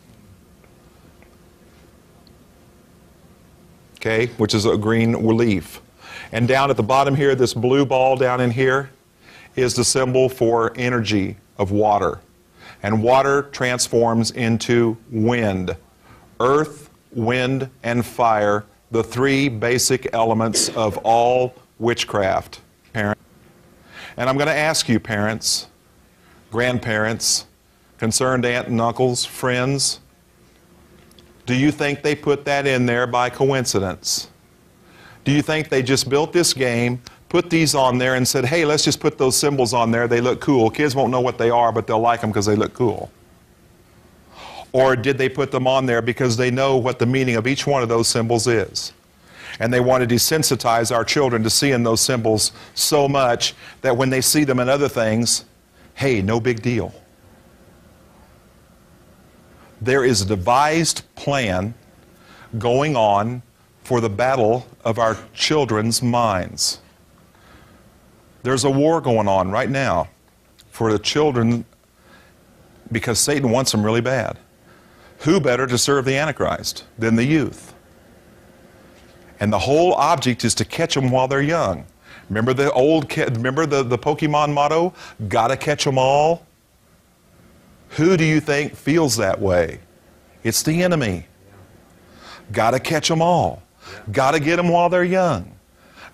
Okay, 3.96 4.28
which 4.38 4.54
is 4.54 4.66
a 4.66 4.78
green 4.78 5.14
leaf. 5.26 5.82
And 6.32 6.48
down 6.48 6.70
at 6.70 6.78
the 6.78 6.84
bottom 6.84 7.16
here, 7.16 7.36
this 7.36 7.54
blue 7.54 7.86
ball 7.86 8.18
down 8.18 8.42
in 8.42 8.52
here 8.52 8.92
is 9.56 9.74
the 9.74 9.84
symbol 9.84 10.28
for 10.28 10.74
energy 10.76 11.38
of 11.58 11.72
water. 11.72 12.20
And 12.84 13.02
water 13.02 13.44
transforms 13.44 14.32
into 14.32 14.98
wind 15.10 15.76
earth, 16.40 16.90
wind, 17.12 17.70
and 17.84 18.06
fire, 18.06 18.66
the 18.92 19.04
three 19.04 19.50
basic 19.50 20.14
elements 20.14 20.70
of 20.70 20.98
all 21.00 21.56
witchcraft. 21.80 22.62
Parent. 22.94 23.18
And 24.18 24.30
I'm 24.30 24.38
going 24.38 24.48
to 24.48 24.56
ask 24.56 24.88
you, 24.88 25.00
parents, 25.00 25.68
grandparents, 26.52 27.46
concerned 27.98 28.46
aunt 28.46 28.68
and 28.68 28.80
uncles, 28.80 29.26
friends, 29.26 30.00
do 31.46 31.54
you 31.54 31.72
think 31.72 32.02
they 32.02 32.16
put 32.16 32.46
that 32.46 32.66
in 32.66 32.86
there 32.86 33.06
by 33.06 33.30
coincidence? 33.30 34.30
Do 35.24 35.32
you 35.32 35.42
think 35.42 35.70
they 35.70 35.84
just 35.84 36.10
built 36.10 36.34
this 36.34 36.54
game, 36.54 37.02
put 37.30 37.50
these 37.50 37.76
on 37.76 37.98
there, 37.98 38.16
and 38.16 38.28
said, 38.28 38.46
hey, 38.46 38.66
let's 38.66 38.84
just 38.84 39.00
put 39.00 39.18
those 39.18 39.36
symbols 39.36 39.74
on 39.74 39.92
there? 39.92 40.08
They 40.08 40.22
look 40.22 40.40
cool. 40.40 40.70
Kids 40.70 40.96
won't 40.96 41.12
know 41.12 41.22
what 41.22 41.38
they 41.38 41.50
are, 41.50 41.72
but 41.72 41.88
they'll 41.88 42.00
like 42.00 42.22
them 42.22 42.30
because 42.30 42.46
they 42.46 42.56
look 42.56 42.74
cool. 42.74 43.12
Or 44.74 44.96
did 44.96 45.18
they 45.18 45.30
put 45.30 45.52
them 45.52 45.68
on 45.68 45.86
there 45.86 46.02
because 46.02 46.38
they 46.38 46.52
know 46.52 46.78
what 46.78 47.00
the 47.00 47.06
meaning 47.06 47.36
of 47.36 47.48
each 47.48 47.66
one 47.66 47.82
of 47.82 47.90
those 47.90 48.08
symbols 48.08 48.48
is? 48.48 48.94
And 49.60 49.74
they 49.74 49.80
want 49.80 50.08
to 50.08 50.16
desensitize 50.16 50.94
our 50.94 51.06
children 51.06 51.44
to 51.44 51.50
seeing 51.50 51.84
those 51.84 52.02
symbols 52.02 52.52
so 52.74 53.08
much 53.08 53.56
that 53.82 53.96
when 53.96 54.10
they 54.10 54.22
see 54.22 54.44
them 54.44 54.60
in 54.60 54.68
other 54.68 54.90
things, 54.90 55.46
hey, 55.94 56.22
no 56.22 56.40
big 56.40 56.62
deal. 56.62 56.94
There 59.80 60.04
is 60.04 60.22
a 60.22 60.26
devised 60.26 61.04
plan 61.16 61.74
going 62.58 62.96
on 62.96 63.42
for 63.84 64.02
the 64.02 64.10
battle 64.10 64.66
of 64.84 65.00
our 65.00 65.18
children's 65.34 66.02
minds. 66.02 66.80
There's 68.44 68.64
a 68.64 68.70
war 68.70 69.00
going 69.02 69.28
on 69.28 69.52
right 69.52 69.70
now 69.70 70.10
for 70.70 70.92
the 70.92 71.00
children 71.00 71.66
because 72.92 73.20
Satan 73.20 73.50
wants 73.50 73.72
them 73.72 73.84
really 73.84 74.02
bad. 74.02 74.38
Who 75.20 75.40
better 75.40 75.66
to 75.68 75.78
serve 75.78 76.06
the 76.06 76.18
Antichrist 76.18 76.86
than 76.98 77.16
the 77.16 77.26
youth? 77.26 77.74
And 79.40 79.52
the 79.52 79.60
whole 79.60 79.94
object 79.94 80.46
is 80.46 80.56
to 80.56 80.66
catch 80.66 80.96
them 80.96 81.12
while 81.12 81.28
they're 81.28 81.42
young. 81.42 81.86
Remember 82.30 82.54
the 82.54 82.72
old, 82.72 83.16
remember 83.18 83.66
the, 83.66 83.84
the 83.84 83.98
Pokemon 83.98 84.54
motto? 84.54 84.94
Gotta 85.28 85.58
catch 85.58 85.84
them 85.84 85.98
all? 85.98 86.46
Who 87.90 88.18
do 88.18 88.24
you 88.24 88.40
think 88.40 88.76
feels 88.76 89.16
that 89.18 89.40
way? 89.40 89.80
It's 90.44 90.64
the 90.64 90.84
enemy. 90.84 91.28
Gotta 92.52 92.80
catch 92.80 93.08
them 93.08 93.22
all. 93.22 93.64
Gotta 94.12 94.40
get 94.40 94.58
them 94.58 94.70
while 94.70 94.90
they're 94.90 95.04
young. 95.04 95.56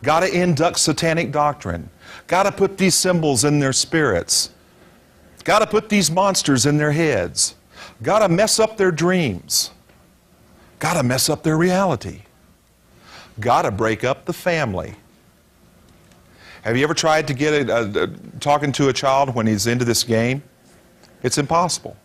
Gotta 0.04 0.34
induct 0.34 0.80
satanic 0.80 1.32
doctrine. 1.32 1.90
Gotta 2.28 2.52
put 2.52 2.78
these 2.78 2.96
symbols 2.96 3.44
in 3.44 3.60
their 3.60 3.74
spirits. 3.74 4.50
Gotta 5.44 5.68
put 5.68 5.90
these 5.90 6.12
monsters 6.12 6.66
in 6.66 6.78
their 6.78 6.92
heads. 6.92 7.56
Got 8.04 8.20
to 8.20 8.30
mess 8.30 8.60
up 8.60 8.78
their 8.78 8.92
dreams. 8.92 9.72
Got 10.80 10.96
to 10.96 11.04
mess 11.04 11.30
up 11.30 11.44
their 11.44 11.58
reality. 11.58 12.22
Got 13.40 13.64
to 13.64 13.72
break 13.72 14.04
up 14.04 14.26
the 14.26 14.34
family. 14.34 14.96
Have 16.64 16.78
you 16.78 16.84
ever 16.84 16.94
tried 16.94 17.28
to 17.28 17.34
get 17.34 17.70
a, 17.70 17.76
a, 17.76 18.04
a, 18.04 18.08
talking 18.40 18.72
to 18.74 18.90
a 18.90 18.94
child 18.94 19.34
when 19.34 19.48
he's 19.48 19.68
into 19.68 19.86
this 19.86 20.04
game? 20.04 20.44
It's 21.24 21.38
impossible. 21.38 21.96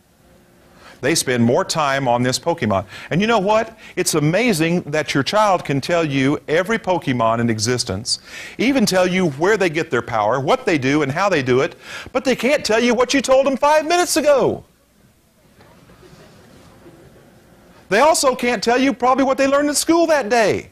They 1.00 1.14
spend 1.14 1.44
more 1.44 1.64
time 1.64 2.08
on 2.08 2.22
this 2.22 2.38
Pokemon. 2.38 2.86
And 3.10 3.20
you 3.20 3.26
know 3.26 3.38
what? 3.38 3.78
It's 3.96 4.14
amazing 4.14 4.82
that 4.82 5.12
your 5.14 5.22
child 5.22 5.64
can 5.64 5.80
tell 5.80 6.04
you 6.04 6.38
every 6.48 6.78
Pokemon 6.78 7.40
in 7.40 7.50
existence, 7.50 8.18
even 8.56 8.86
tell 8.86 9.06
you 9.06 9.30
where 9.30 9.56
they 9.58 9.68
get 9.68 9.90
their 9.90 10.02
power, 10.02 10.40
what 10.40 10.64
they 10.64 10.78
do, 10.78 11.02
and 11.02 11.12
how 11.12 11.28
they 11.28 11.42
do 11.42 11.60
it, 11.60 11.76
but 12.12 12.24
they 12.24 12.34
can't 12.34 12.64
tell 12.64 12.82
you 12.82 12.94
what 12.94 13.12
you 13.12 13.20
told 13.20 13.46
them 13.46 13.56
five 13.56 13.86
minutes 13.86 14.16
ago. 14.16 14.64
They 17.88 18.00
also 18.00 18.34
can't 18.34 18.62
tell 18.62 18.78
you 18.78 18.92
probably 18.92 19.24
what 19.24 19.38
they 19.38 19.46
learned 19.46 19.68
in 19.68 19.74
school 19.74 20.06
that 20.06 20.28
day. 20.28 20.70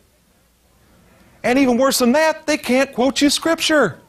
And 1.43 1.59
even 1.59 1.77
worse 1.77 1.99
than 1.99 2.13
that, 2.13 2.47
they 2.47 2.57
can't 2.57 2.93
quote 2.93 3.21
you 3.21 3.31
scripture. 3.31 4.01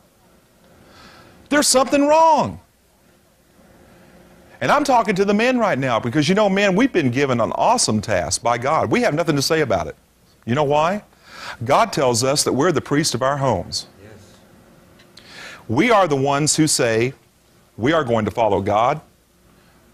There's 1.49 1.67
something 1.67 2.07
wrong. 2.07 2.59
And 4.61 4.71
I'm 4.71 4.83
talking 4.83 5.15
to 5.15 5.25
the 5.25 5.33
men 5.33 5.59
right 5.59 5.77
now 5.77 5.99
because 5.99 6.27
you 6.29 6.33
know, 6.33 6.49
men, 6.49 6.75
we've 6.75 6.93
been 6.93 7.11
given 7.11 7.41
an 7.41 7.51
awesome 7.51 8.01
task 8.01 8.41
by 8.41 8.57
God. 8.57 8.89
We 8.89 9.01
have 9.01 9.13
nothing 9.13 9.35
to 9.35 9.41
say 9.41 9.61
about 9.61 9.87
it. 9.87 9.95
You 10.45 10.55
know 10.55 10.63
why? 10.63 11.03
God 11.63 11.91
tells 11.93 12.23
us 12.23 12.43
that 12.43 12.53
we're 12.53 12.71
the 12.71 12.81
priest 12.81 13.13
of 13.13 13.21
our 13.21 13.37
homes. 13.37 13.87
Yes. 14.01 14.37
We 15.67 15.91
are 15.91 16.07
the 16.07 16.15
ones 16.15 16.55
who 16.55 16.67
say, 16.67 17.13
we 17.77 17.91
are 17.91 18.03
going 18.03 18.25
to 18.25 18.31
follow 18.31 18.61
God. 18.61 19.01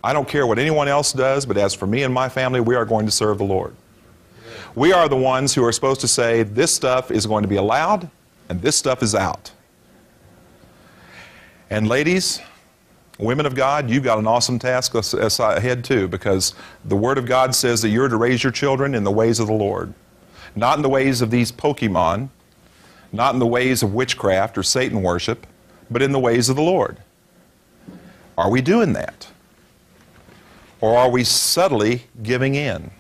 I 0.04 0.14
don't 0.14 0.28
care 0.28 0.48
what 0.48 0.58
anyone 0.58 0.88
else 0.88 1.14
does, 1.14 1.46
but 1.46 1.58
as 1.58 1.74
for 1.74 1.86
me 1.86 2.04
and 2.04 2.14
my 2.14 2.28
family, 2.28 2.60
we 2.60 2.76
are 2.76 2.86
going 2.86 3.06
to 3.06 3.12
serve 3.12 3.38
the 3.38 3.44
Lord. 3.44 3.76
We 4.74 4.94
are 4.94 5.08
the 5.10 5.18
ones 5.18 5.54
who 5.54 5.64
are 5.64 5.72
supposed 5.72 6.02
to 6.02 6.08
say, 6.08 6.44
this 6.44 6.74
stuff 6.74 7.12
is 7.12 7.26
going 7.26 7.44
to 7.44 7.48
be 7.48 7.58
allowed 7.58 8.10
and 8.50 8.62
this 8.62 8.76
stuff 8.76 9.04
is 9.04 9.14
out. 9.14 9.52
And 11.70 11.88
ladies, 11.88 12.42
women 13.20 13.46
of 13.46 13.54
God, 13.54 13.90
you've 13.90 14.04
got 14.04 14.18
an 14.18 14.28
awesome 14.28 14.60
task 14.60 14.94
ahead 14.96 15.84
too, 15.84 16.08
because 16.08 16.54
the 16.86 16.96
Word 16.96 17.18
of 17.18 17.26
God 17.26 17.54
says 17.54 17.82
that 17.82 17.90
you're 17.90 18.10
to 18.10 18.18
raise 18.18 18.44
your 18.44 18.52
children 18.52 18.96
in 18.96 19.04
the 19.04 19.12
ways 19.12 19.40
of 19.40 19.48
the 19.48 19.54
Lord. 19.54 19.94
Not 20.56 20.78
in 20.78 20.82
the 20.82 20.90
ways 20.90 21.22
of 21.22 21.32
these 21.32 21.52
Pokemon, 21.52 22.30
not 23.14 23.34
in 23.34 23.40
the 23.40 23.48
ways 23.48 23.84
of 23.84 23.94
witchcraft 23.94 24.58
or 24.58 24.64
Satan 24.64 25.02
worship, 25.02 25.46
but 25.90 26.02
in 26.02 26.12
the 26.12 26.20
ways 26.20 26.50
of 26.50 26.56
the 26.56 26.62
Lord. 26.62 26.98
Are 28.38 28.50
we 28.50 28.62
doing 28.62 28.94
that? 28.94 29.31
Or 30.82 30.98
are 30.98 31.10
we 31.10 31.24
subtly 31.24 32.04
giving 32.24 32.56
in? 32.56 32.92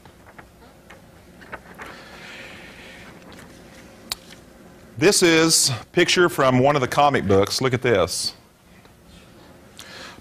This 4.98 5.24
is 5.24 5.72
picture 5.92 6.30
from 6.30 6.60
one 6.60 6.76
of 6.76 6.82
the 6.82 6.88
comic 6.88 7.28
books. 7.28 7.60
Look 7.60 7.74
at 7.74 7.82
this. 7.82 8.36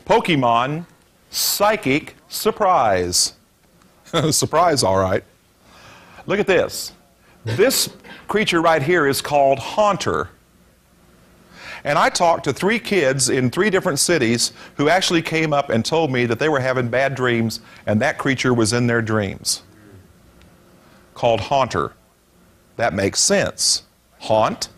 Pokemon 0.06 0.86
Psychic 1.30 2.16
Surprise. 2.28 3.34
Surprise, 4.30 4.82
all 4.82 4.96
right. 4.96 5.22
Look 6.26 6.40
at 6.40 6.46
this. 6.46 6.92
This 7.44 7.90
creature 8.26 8.62
right 8.62 8.82
here 8.82 9.06
is 9.06 9.20
called 9.20 9.58
Haunter. 9.58 10.30
And 11.84 11.98
I 11.98 12.10
talked 12.10 12.44
to 12.44 12.52
three 12.52 12.78
kids 12.78 13.28
in 13.28 13.50
three 13.50 13.70
different 13.70 13.98
cities 13.98 14.52
who 14.76 14.88
actually 14.88 15.22
came 15.22 15.52
up 15.52 15.70
and 15.70 15.84
told 15.84 16.12
me 16.12 16.26
that 16.26 16.38
they 16.38 16.48
were 16.48 16.60
having 16.60 16.88
bad 16.88 17.14
dreams 17.14 17.60
and 17.86 18.00
that 18.00 18.18
creature 18.18 18.52
was 18.52 18.72
in 18.72 18.86
their 18.86 19.02
dreams. 19.02 19.62
Called 21.14 21.40
Haunter. 21.40 21.92
That 22.76 22.94
makes 22.94 23.20
sense. 23.20 23.84
Haunt. 24.20 24.68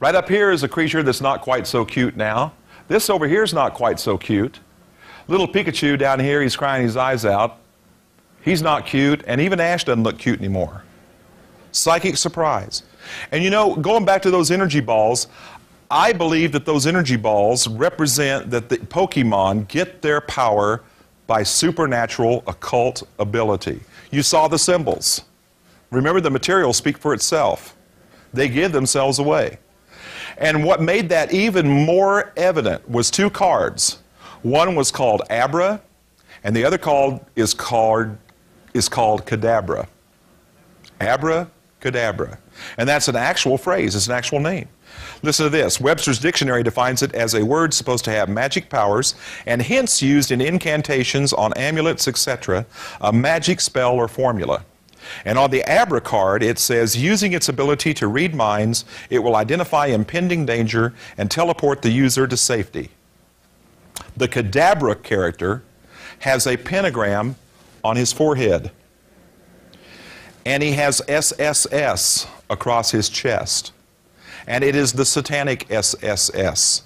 Right 0.00 0.14
up 0.14 0.28
here 0.28 0.50
is 0.50 0.62
a 0.62 0.68
creature 0.68 1.02
that's 1.02 1.20
not 1.20 1.40
quite 1.40 1.66
so 1.66 1.84
cute 1.84 2.16
now. 2.16 2.52
This 2.88 3.10
over 3.10 3.26
here 3.26 3.42
is 3.42 3.52
not 3.52 3.74
quite 3.74 3.98
so 3.98 4.16
cute. 4.16 4.60
Little 5.26 5.48
Pikachu 5.48 5.98
down 5.98 6.20
here, 6.20 6.40
he's 6.42 6.56
crying 6.56 6.82
his 6.82 6.96
eyes 6.96 7.24
out. 7.24 7.58
He's 8.40 8.62
not 8.62 8.86
cute, 8.86 9.22
and 9.26 9.40
even 9.40 9.60
Ash 9.60 9.84
doesn't 9.84 10.02
look 10.02 10.18
cute 10.18 10.38
anymore. 10.38 10.84
Psychic 11.72 12.16
surprise. 12.16 12.82
And 13.32 13.42
you 13.42 13.50
know, 13.50 13.76
going 13.76 14.04
back 14.04 14.22
to 14.22 14.30
those 14.30 14.50
energy 14.50 14.80
balls, 14.80 15.28
I 15.90 16.12
believe 16.12 16.52
that 16.52 16.66
those 16.66 16.86
energy 16.86 17.16
balls 17.16 17.66
represent 17.66 18.50
that 18.50 18.68
the 18.68 18.76
Pokemon 18.76 19.68
get 19.68 20.02
their 20.02 20.20
power 20.20 20.82
by 21.26 21.42
supernatural 21.42 22.42
occult 22.46 23.02
ability. 23.18 23.80
You 24.10 24.22
saw 24.22 24.48
the 24.48 24.58
symbols. 24.58 25.22
Remember, 25.90 26.20
the 26.20 26.30
materials 26.30 26.76
speak 26.76 26.98
for 26.98 27.14
itself. 27.14 27.76
They 28.32 28.48
give 28.48 28.72
themselves 28.72 29.18
away. 29.18 29.58
And 30.36 30.64
what 30.64 30.82
made 30.82 31.08
that 31.08 31.32
even 31.32 31.68
more 31.68 32.32
evident 32.36 32.88
was 32.88 33.10
two 33.10 33.30
cards. 33.30 33.98
One 34.42 34.74
was 34.74 34.90
called 34.90 35.22
Abra, 35.30 35.80
and 36.44 36.54
the 36.54 36.64
other 36.64 36.78
called 36.78 37.24
is 37.34 37.54
called 37.54 38.16
is 38.74 38.88
called 38.88 39.26
Kadabra. 39.26 39.88
Abra 41.00 41.50
Kadabra. 41.80 42.38
And 42.76 42.88
that's 42.88 43.08
an 43.08 43.16
actual 43.16 43.58
phrase, 43.58 43.94
it's 43.94 44.06
an 44.06 44.14
actual 44.14 44.40
name. 44.40 44.68
Listen 45.22 45.44
to 45.44 45.50
this 45.50 45.80
Webster's 45.80 46.18
dictionary 46.18 46.62
defines 46.62 47.02
it 47.02 47.14
as 47.14 47.34
a 47.34 47.44
word 47.44 47.74
supposed 47.74 48.04
to 48.04 48.10
have 48.10 48.28
magic 48.28 48.68
powers 48.68 49.14
and 49.46 49.60
hence 49.62 50.00
used 50.00 50.30
in 50.30 50.40
incantations, 50.40 51.32
on 51.32 51.52
amulets, 51.54 52.08
etc., 52.08 52.66
a 53.00 53.12
magic 53.12 53.60
spell 53.60 53.94
or 53.94 54.08
formula. 54.08 54.64
And 55.24 55.38
on 55.38 55.50
the 55.50 55.64
Abra 55.64 56.00
card, 56.00 56.42
it 56.42 56.58
says, 56.58 56.96
using 56.96 57.32
its 57.32 57.48
ability 57.48 57.94
to 57.94 58.06
read 58.06 58.34
minds, 58.34 58.84
it 59.10 59.20
will 59.20 59.36
identify 59.36 59.86
impending 59.86 60.44
danger 60.44 60.94
and 61.16 61.30
teleport 61.30 61.82
the 61.82 61.90
user 61.90 62.26
to 62.26 62.36
safety. 62.36 62.90
The 64.16 64.28
Kadabra 64.28 65.02
character 65.02 65.62
has 66.20 66.46
a 66.46 66.56
pentagram 66.56 67.36
on 67.84 67.96
his 67.96 68.12
forehead, 68.12 68.70
and 70.48 70.62
he 70.62 70.72
has 70.72 71.02
SSS 71.08 72.26
across 72.48 72.90
his 72.90 73.10
chest. 73.10 73.72
And 74.46 74.64
it 74.64 74.74
is 74.74 74.94
the 74.94 75.04
satanic 75.04 75.70
SSS. 75.70 76.84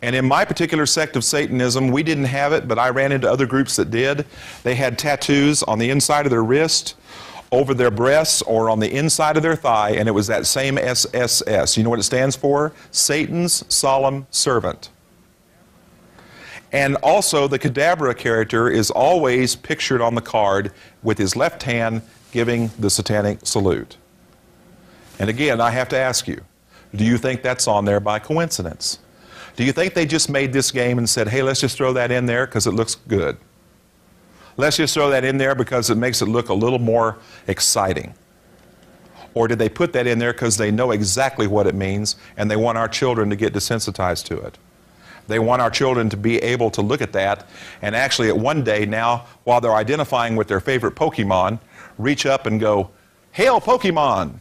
And 0.00 0.16
in 0.16 0.24
my 0.24 0.46
particular 0.46 0.86
sect 0.86 1.14
of 1.14 1.22
Satanism, 1.22 1.88
we 1.88 2.02
didn't 2.02 2.24
have 2.24 2.54
it, 2.54 2.66
but 2.66 2.78
I 2.78 2.88
ran 2.88 3.12
into 3.12 3.30
other 3.30 3.44
groups 3.44 3.76
that 3.76 3.90
did. 3.90 4.24
They 4.62 4.74
had 4.74 4.98
tattoos 4.98 5.62
on 5.64 5.78
the 5.78 5.90
inside 5.90 6.24
of 6.24 6.30
their 6.30 6.42
wrist 6.42 6.94
over 7.52 7.74
their 7.74 7.90
breasts 7.90 8.40
or 8.40 8.70
on 8.70 8.80
the 8.80 8.90
inside 8.90 9.36
of 9.36 9.42
their 9.42 9.56
thigh, 9.56 9.90
and 9.90 10.08
it 10.08 10.12
was 10.12 10.26
that 10.28 10.46
same 10.46 10.78
SSS. 10.78 11.76
You 11.76 11.84
know 11.84 11.90
what 11.90 11.98
it 11.98 12.04
stands 12.04 12.36
for? 12.36 12.72
Satan's 12.90 13.70
solemn 13.72 14.26
servant. 14.30 14.88
And 16.72 16.96
also, 17.02 17.48
the 17.48 17.58
Kadabra 17.58 18.16
character 18.16 18.70
is 18.70 18.90
always 18.90 19.56
pictured 19.56 20.00
on 20.00 20.14
the 20.14 20.22
card 20.22 20.72
with 21.02 21.18
his 21.18 21.36
left 21.36 21.64
hand 21.64 22.00
giving 22.32 22.70
the 22.78 22.90
satanic 22.90 23.40
salute. 23.44 23.96
And 25.18 25.28
again, 25.28 25.60
I 25.60 25.70
have 25.70 25.88
to 25.90 25.98
ask 25.98 26.28
you 26.28 26.42
do 26.94 27.04
you 27.04 27.18
think 27.18 27.42
that's 27.42 27.68
on 27.68 27.84
there 27.84 28.00
by 28.00 28.18
coincidence? 28.18 28.98
Do 29.56 29.64
you 29.64 29.72
think 29.72 29.94
they 29.94 30.06
just 30.06 30.30
made 30.30 30.52
this 30.52 30.70
game 30.70 30.98
and 30.98 31.08
said, 31.08 31.28
hey, 31.28 31.42
let's 31.42 31.60
just 31.60 31.76
throw 31.76 31.92
that 31.92 32.10
in 32.10 32.26
there 32.26 32.46
because 32.46 32.66
it 32.66 32.70
looks 32.70 32.94
good? 32.94 33.36
Let's 34.56 34.76
just 34.76 34.94
throw 34.94 35.10
that 35.10 35.24
in 35.24 35.36
there 35.36 35.54
because 35.54 35.90
it 35.90 35.96
makes 35.96 36.22
it 36.22 36.26
look 36.26 36.48
a 36.48 36.54
little 36.54 36.78
more 36.78 37.18
exciting. 37.46 38.14
Or 39.34 39.46
did 39.48 39.58
they 39.58 39.68
put 39.68 39.92
that 39.92 40.06
in 40.06 40.18
there 40.18 40.32
because 40.32 40.56
they 40.56 40.70
know 40.70 40.92
exactly 40.92 41.46
what 41.46 41.66
it 41.66 41.74
means 41.74 42.16
and 42.36 42.50
they 42.50 42.56
want 42.56 42.78
our 42.78 42.88
children 42.88 43.30
to 43.30 43.36
get 43.36 43.52
desensitized 43.52 44.24
to 44.26 44.38
it? 44.38 44.56
They 45.26 45.38
want 45.38 45.60
our 45.60 45.70
children 45.70 46.08
to 46.08 46.16
be 46.16 46.38
able 46.38 46.70
to 46.70 46.80
look 46.80 47.02
at 47.02 47.12
that 47.12 47.46
and 47.82 47.94
actually, 47.94 48.28
at 48.28 48.38
one 48.38 48.64
day 48.64 48.86
now, 48.86 49.26
while 49.44 49.60
they're 49.60 49.74
identifying 49.74 50.36
with 50.36 50.48
their 50.48 50.60
favorite 50.60 50.94
Pokemon, 50.94 51.60
reach 51.98 52.24
up 52.26 52.46
and 52.46 52.58
go, 52.58 52.90
Hail 53.32 53.60
Pokemon! 53.60 54.40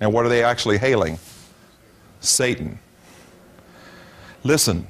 And 0.00 0.12
what 0.12 0.24
are 0.24 0.28
they 0.28 0.42
actually 0.42 0.78
hailing? 0.78 1.18
Satan. 2.20 2.78
Listen, 4.42 4.86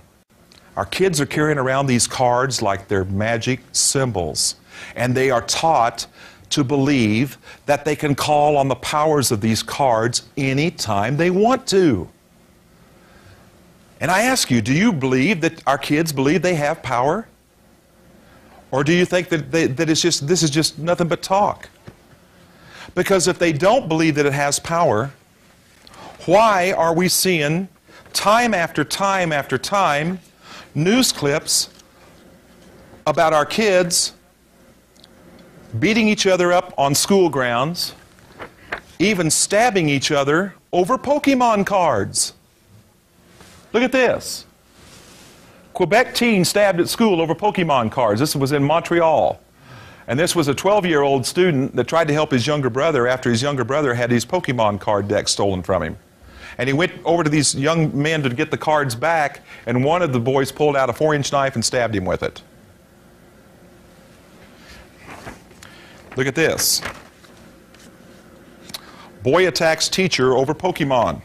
our 0.77 0.87
kids 0.87 1.21
are 1.21 1.27
carrying 1.27 1.59
around 1.59 1.87
these 1.87 2.07
cards 2.07 2.63
like 2.63 2.87
they're 2.89 3.05
magic 3.05 3.61
symbols, 3.73 4.55
and 4.95 5.15
they 5.15 5.31
are 5.31 5.43
taught 5.43 6.07
to 6.51 6.65
believe 6.65 7.39
that 7.67 7.85
they 7.85 7.97
can 7.97 8.15
call 8.15 8.57
on 8.57 8.69
the 8.69 8.77
powers 8.77 9.31
of 9.31 9.41
these 9.41 9.63
cards 9.63 10.23
anytime 10.37 11.17
they 11.17 11.31
want 11.31 11.67
to. 11.69 12.09
And 14.01 14.11
I 14.11 14.23
ask 14.23 14.51
you, 14.51 14.61
do 14.61 14.73
you 14.73 14.93
believe 14.93 15.41
that 15.43 15.63
our 15.67 15.79
kids 15.79 16.13
believe 16.13 16.43
they 16.43 16.55
have 16.55 16.83
power? 16.83 17.29
Or 18.71 18.85
do 18.85 18.93
you 18.93 19.05
think 19.05 19.29
that, 19.31 19.51
they, 19.51 19.67
that 19.67 19.91
it's 19.91 20.01
just, 20.01 20.27
this 20.27 20.43
is 20.43 20.51
just 20.51 20.79
nothing 20.79 21.09
but 21.09 21.23
talk? 21.23 21.69
Because 22.95 23.29
if 23.29 23.39
they 23.39 23.53
don't 23.53 23.89
believe 23.89 24.15
that 24.17 24.27
it 24.27 24.33
has 24.33 24.59
power, 24.59 25.13
why 26.27 26.73
are 26.73 26.95
we 26.95 27.09
seeing 27.09 27.69
time 28.13 28.55
after 28.55 28.85
time 28.85 29.33
after 29.33 29.59
time 29.59 30.21
news 30.75 31.13
clips 31.13 31.71
about 33.07 33.33
our 33.33 33.47
kids 33.47 34.13
beating 35.79 36.09
each 36.09 36.27
other 36.27 36.53
up 36.53 36.75
on 36.77 36.95
school 36.95 37.29
grounds, 37.29 37.95
even 38.99 39.31
stabbing 39.31 39.89
each 39.89 40.11
other 40.11 40.55
over 40.73 40.99
Pokemon 40.99 41.67
cards. 41.67 42.35
Look 43.73 43.83
at 43.83 43.93
this. 43.93 44.47
Quebec 45.73 46.15
teen 46.15 46.45
stabbed 46.45 46.81
at 46.81 46.89
school 46.89 47.21
over 47.21 47.35
Pokemon 47.35 47.93
cards. 47.93 48.21
This 48.21 48.35
was 48.35 48.53
in 48.53 48.63
Montreal. 48.63 49.41
And 50.07 50.19
this 50.19 50.35
was 50.35 50.49
a 50.49 50.55
12 50.55 50.87
year 50.87 51.03
old 51.03 51.25
student 51.25 51.77
that 51.77 51.87
tried 51.87 52.09
to 52.09 52.15
help 52.15 52.33
his 52.33 52.47
younger 52.47 52.69
brother 52.69 53.07
after 53.07 53.31
his 53.31 53.43
younger 53.43 53.63
brother 53.63 53.95
had 53.95 54.11
his 54.11 54.27
Pokemon 54.27 54.81
card 54.81 55.07
deck 55.07 55.29
stolen 55.29 55.63
from 55.63 55.83
him. 55.83 55.97
And 56.59 56.69
he 56.69 56.73
went 56.73 56.93
over 57.05 57.23
to 57.23 57.31
these 57.31 57.55
young 57.55 57.97
men 57.97 58.23
to 58.23 58.29
get 58.31 58.51
the 58.51 58.59
cards 58.59 58.95
back, 58.95 59.43
and 59.67 59.85
one 59.85 60.03
of 60.03 60.13
the 60.13 60.21
boys 60.21 60.51
pulled 60.51 60.77
out 60.77 60.91
a 60.91 60.93
four 60.93 61.15
inch 61.15 61.31
knife 61.33 61.55
and 61.55 61.65
stabbed 61.65 61.95
him 61.95 62.05
with 62.05 62.23
it. 62.23 62.43
Look 66.17 66.27
at 66.27 66.35
this. 66.35 66.83
Boy 69.23 69.47
attacks 69.47 69.89
teacher 69.89 70.37
over 70.37 70.55
Pokemon. 70.55 71.23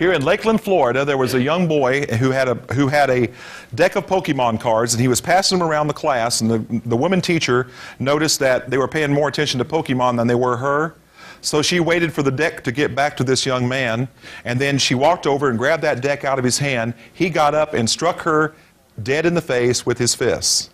Here 0.00 0.14
in 0.14 0.24
Lakeland, 0.24 0.62
Florida, 0.62 1.04
there 1.04 1.18
was 1.18 1.34
a 1.34 1.42
young 1.42 1.68
boy 1.68 2.06
who 2.06 2.30
had 2.30 2.48
a, 2.48 2.54
who 2.72 2.88
had 2.88 3.10
a 3.10 3.28
deck 3.74 3.96
of 3.96 4.06
Pokemon 4.06 4.58
cards, 4.58 4.94
and 4.94 5.00
he 5.02 5.08
was 5.08 5.20
passing 5.20 5.58
them 5.58 5.68
around 5.68 5.88
the 5.88 5.92
class. 5.92 6.40
And 6.40 6.50
the, 6.50 6.80
the 6.88 6.96
woman 6.96 7.20
teacher 7.20 7.68
noticed 7.98 8.38
that 8.38 8.70
they 8.70 8.78
were 8.78 8.88
paying 8.88 9.12
more 9.12 9.28
attention 9.28 9.58
to 9.58 9.64
Pokemon 9.66 10.16
than 10.16 10.26
they 10.26 10.34
were 10.34 10.56
her. 10.56 10.94
So 11.42 11.60
she 11.60 11.80
waited 11.80 12.14
for 12.14 12.22
the 12.22 12.30
deck 12.30 12.64
to 12.64 12.72
get 12.72 12.94
back 12.94 13.14
to 13.18 13.24
this 13.24 13.44
young 13.44 13.68
man, 13.68 14.08
and 14.46 14.58
then 14.58 14.78
she 14.78 14.94
walked 14.94 15.26
over 15.26 15.50
and 15.50 15.58
grabbed 15.58 15.82
that 15.82 16.00
deck 16.00 16.24
out 16.24 16.38
of 16.38 16.46
his 16.46 16.56
hand. 16.56 16.94
He 17.12 17.28
got 17.28 17.54
up 17.54 17.74
and 17.74 17.90
struck 17.90 18.20
her 18.20 18.54
dead 19.02 19.26
in 19.26 19.34
the 19.34 19.42
face 19.42 19.84
with 19.84 19.98
his 19.98 20.14
fists. 20.14 20.70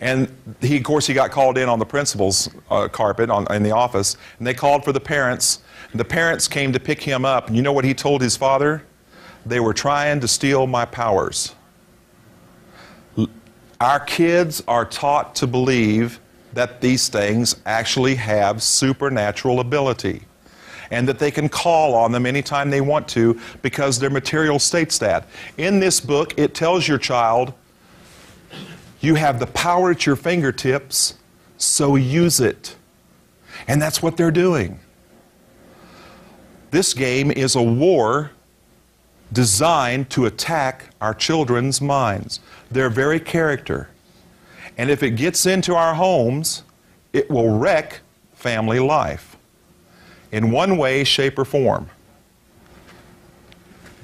And 0.00 0.34
he, 0.62 0.78
of 0.78 0.84
course, 0.84 1.06
he 1.06 1.12
got 1.12 1.30
called 1.30 1.58
in 1.58 1.68
on 1.68 1.78
the 1.78 1.84
principal's 1.84 2.48
uh, 2.70 2.88
carpet 2.88 3.28
on, 3.28 3.52
in 3.52 3.62
the 3.64 3.72
office, 3.72 4.16
and 4.38 4.46
they 4.46 4.54
called 4.54 4.82
for 4.82 4.92
the 4.92 5.00
parents. 5.00 5.60
The 5.94 6.04
parents 6.04 6.48
came 6.48 6.72
to 6.72 6.80
pick 6.80 7.02
him 7.02 7.24
up, 7.24 7.48
and 7.48 7.56
you 7.56 7.62
know 7.62 7.72
what 7.72 7.84
he 7.84 7.94
told 7.94 8.20
his 8.20 8.36
father? 8.36 8.82
They 9.46 9.60
were 9.60 9.72
trying 9.72 10.20
to 10.20 10.28
steal 10.28 10.66
my 10.66 10.84
powers. 10.84 11.54
Our 13.80 14.00
kids 14.00 14.62
are 14.66 14.84
taught 14.84 15.34
to 15.36 15.46
believe 15.46 16.20
that 16.52 16.80
these 16.80 17.08
things 17.08 17.56
actually 17.64 18.16
have 18.16 18.62
supernatural 18.62 19.60
ability 19.60 20.22
and 20.90 21.08
that 21.08 21.18
they 21.18 21.30
can 21.30 21.48
call 21.48 21.94
on 21.94 22.12
them 22.12 22.26
anytime 22.26 22.70
they 22.70 22.80
want 22.80 23.06
to 23.08 23.40
because 23.62 23.98
their 23.98 24.10
material 24.10 24.58
states 24.58 24.98
that. 24.98 25.28
In 25.58 25.80
this 25.80 26.00
book, 26.00 26.34
it 26.38 26.54
tells 26.54 26.88
your 26.88 26.98
child, 26.98 27.52
you 29.00 29.14
have 29.14 29.38
the 29.38 29.46
power 29.46 29.92
at 29.92 30.06
your 30.06 30.16
fingertips, 30.16 31.14
so 31.56 31.96
use 31.96 32.40
it. 32.40 32.74
And 33.68 33.80
that's 33.80 34.02
what 34.02 34.16
they're 34.16 34.30
doing. 34.30 34.80
This 36.70 36.92
game 36.92 37.30
is 37.30 37.54
a 37.54 37.62
war 37.62 38.32
designed 39.32 40.10
to 40.10 40.26
attack 40.26 40.90
our 41.00 41.14
children's 41.14 41.80
minds, 41.80 42.40
their 42.70 42.90
very 42.90 43.20
character. 43.20 43.88
And 44.76 44.90
if 44.90 45.02
it 45.02 45.12
gets 45.12 45.46
into 45.46 45.74
our 45.74 45.94
homes, 45.94 46.62
it 47.12 47.30
will 47.30 47.58
wreck 47.58 48.00
family 48.34 48.78
life 48.78 49.36
in 50.30 50.50
one 50.50 50.76
way, 50.76 51.04
shape, 51.04 51.38
or 51.38 51.44
form. 51.44 51.88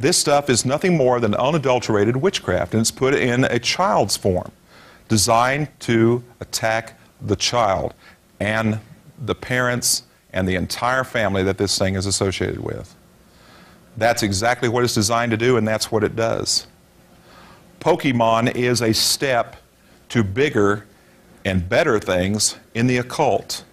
This 0.01 0.19
stuff 0.19 0.51
is 0.51 0.65
nothing 0.65 0.97
more 0.97 1.21
than 1.21 1.35
unadulterated 1.35 2.17
witchcraft, 2.17 2.75
and 2.75 2.81
it's 2.81 2.91
put 2.91 3.15
in 3.15 3.45
a 3.45 3.59
child's 3.59 4.17
form, 4.17 4.51
designed 5.09 5.69
to 5.81 6.25
attack 6.41 6.99
the 7.21 7.37
child 7.37 7.95
and 8.41 8.81
the 9.19 9.35
parents 9.35 10.03
and 10.35 10.47
the 10.47 10.57
entire 10.57 11.05
family 11.05 11.43
that 11.45 11.57
this 11.57 11.79
thing 11.79 11.95
is 11.95 12.05
associated 12.05 12.59
with. 12.59 12.95
That's 13.97 14.23
exactly 14.23 14.69
what 14.69 14.85
it's 14.85 14.93
designed 14.93 15.31
to 15.31 15.37
do, 15.37 15.57
and 15.57 15.67
that's 15.67 15.91
what 15.91 16.03
it 16.05 16.17
does. 16.17 16.67
Pokemon 17.81 18.55
is 18.57 18.83
a 18.83 18.93
step 18.93 19.57
to 20.09 20.25
bigger 20.25 20.87
and 21.45 21.67
better 21.69 22.01
things 22.01 22.57
in 22.75 22.89
the 22.89 22.97
occult. 22.99 23.65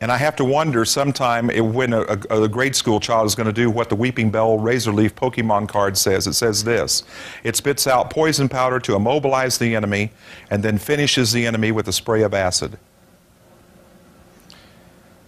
And 0.00 0.12
I 0.12 0.16
have 0.16 0.36
to 0.36 0.44
wonder 0.44 0.84
sometime 0.84 1.48
when 1.48 1.92
a, 1.92 2.02
a, 2.02 2.42
a, 2.42 2.48
grade 2.48 2.76
school 2.76 3.00
child 3.00 3.26
is 3.26 3.34
going 3.34 3.46
to 3.46 3.52
do 3.52 3.70
what 3.70 3.88
the 3.88 3.96
Weepinbell 3.96 4.62
Razor 4.62 4.92
Leaf 4.92 5.14
Pokemon 5.14 5.68
card 5.68 5.96
says. 5.96 6.26
It 6.26 6.34
says 6.34 6.64
this 6.64 7.02
it 7.44 7.56
spits 7.56 7.86
out 7.86 8.10
poison 8.10 8.48
powder 8.48 8.78
to 8.80 8.94
immobilize 8.94 9.58
the 9.58 9.74
enemy 9.74 10.12
and 10.50 10.62
then 10.62 10.78
finishes 10.78 11.32
the 11.32 11.46
enemy 11.46 11.72
with 11.72 11.88
a 11.88 11.92
spray 11.92 12.22
of 12.22 12.34
acid. 12.34 12.78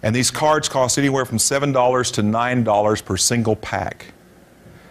And 0.01 0.15
these 0.15 0.31
cards 0.31 0.69
cost 0.69 0.97
anywhere 0.97 1.25
from 1.25 1.37
$7 1.37 2.13
to 2.13 2.21
$9 2.21 3.05
per 3.05 3.17
single 3.17 3.55
pack. 3.55 4.13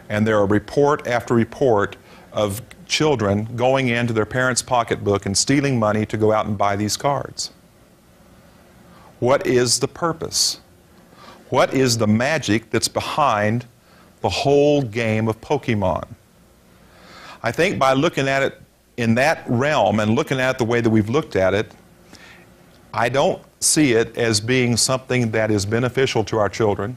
And 0.09 0.27
there 0.27 0.37
are 0.39 0.47
report 0.47 1.07
after 1.07 1.35
report 1.35 1.97
of 2.33 2.63
children 2.87 3.45
going 3.57 3.89
into 3.89 4.13
their 4.13 4.27
parents' 4.27 4.63
pocketbook 4.63 5.27
and 5.27 5.37
stealing 5.37 5.79
money 5.79 6.05
to 6.07 6.17
go 6.17 6.33
out 6.33 6.47
and 6.47 6.57
buy 6.57 6.77
these 6.77 6.97
cards. 6.97 7.51
What 9.21 9.47
is 9.47 9.81
the 9.81 9.89
purpose? 9.89 10.61
What 11.51 11.75
is 11.75 11.99
the 11.99 12.07
magic 12.07 12.71
that's 12.71 12.89
behind 12.89 13.67
the 14.21 14.29
whole 14.29 14.83
game 14.83 15.29
of 15.29 15.41
Pokemon? 15.41 16.07
I 17.43 17.53
think 17.53 17.79
by 17.79 17.93
looking 17.95 18.29
at 18.29 18.43
it 18.43 18.61
in 18.97 19.15
that 19.15 19.45
realm 19.49 20.01
and 20.01 20.15
looking 20.15 20.41
at 20.41 20.57
it 20.57 20.59
the 20.59 20.65
way 20.65 20.81
that 20.81 20.91
we've 20.91 21.09
looked 21.09 21.37
at 21.37 21.55
it, 21.55 21.73
I 22.93 23.09
don't 23.09 23.43
see 23.61 23.93
it 23.93 24.17
as 24.17 24.41
being 24.41 24.77
something 24.77 25.31
that 25.33 25.51
is 25.51 25.67
beneficial 25.67 26.25
to 26.25 26.39
our 26.39 26.49
children. 26.49 26.97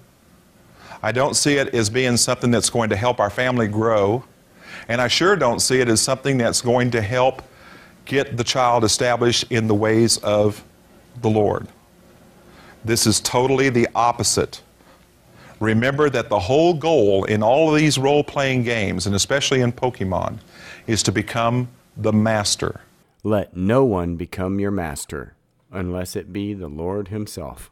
I 1.03 1.11
don't 1.11 1.35
see 1.35 1.55
it 1.55 1.73
as 1.73 1.89
being 1.89 2.17
something 2.17 2.51
that's 2.51 2.69
going 2.69 2.89
to 2.91 2.95
help 2.95 3.19
our 3.19 3.29
family 3.29 3.67
grow. 3.67 4.23
And 4.87 5.01
I 5.01 5.07
sure 5.07 5.35
don't 5.35 5.59
see 5.59 5.79
it 5.79 5.89
as 5.89 5.99
something 6.01 6.37
that's 6.37 6.61
going 6.61 6.91
to 6.91 7.01
help 7.01 7.41
get 8.05 8.37
the 8.37 8.43
child 8.43 8.83
established 8.83 9.45
in 9.51 9.67
the 9.67 9.75
ways 9.75 10.17
of 10.19 10.63
the 11.21 11.29
Lord. 11.29 11.67
This 12.85 13.05
is 13.05 13.19
totally 13.19 13.69
the 13.69 13.87
opposite. 13.93 14.61
Remember 15.59 16.09
that 16.09 16.29
the 16.29 16.39
whole 16.39 16.73
goal 16.73 17.25
in 17.25 17.43
all 17.43 17.69
of 17.69 17.79
these 17.79 17.97
role 17.97 18.23
playing 18.23 18.63
games, 18.63 19.05
and 19.05 19.15
especially 19.15 19.61
in 19.61 19.71
Pokemon, 19.71 20.39
is 20.87 21.03
to 21.03 21.11
become 21.11 21.67
the 21.97 22.13
master. 22.13 22.81
Let 23.23 23.55
no 23.55 23.83
one 23.83 24.15
become 24.15 24.59
your 24.59 24.71
master 24.71 25.35
unless 25.71 26.15
it 26.15 26.33
be 26.33 26.53
the 26.53 26.67
Lord 26.67 27.07
Himself. 27.07 27.71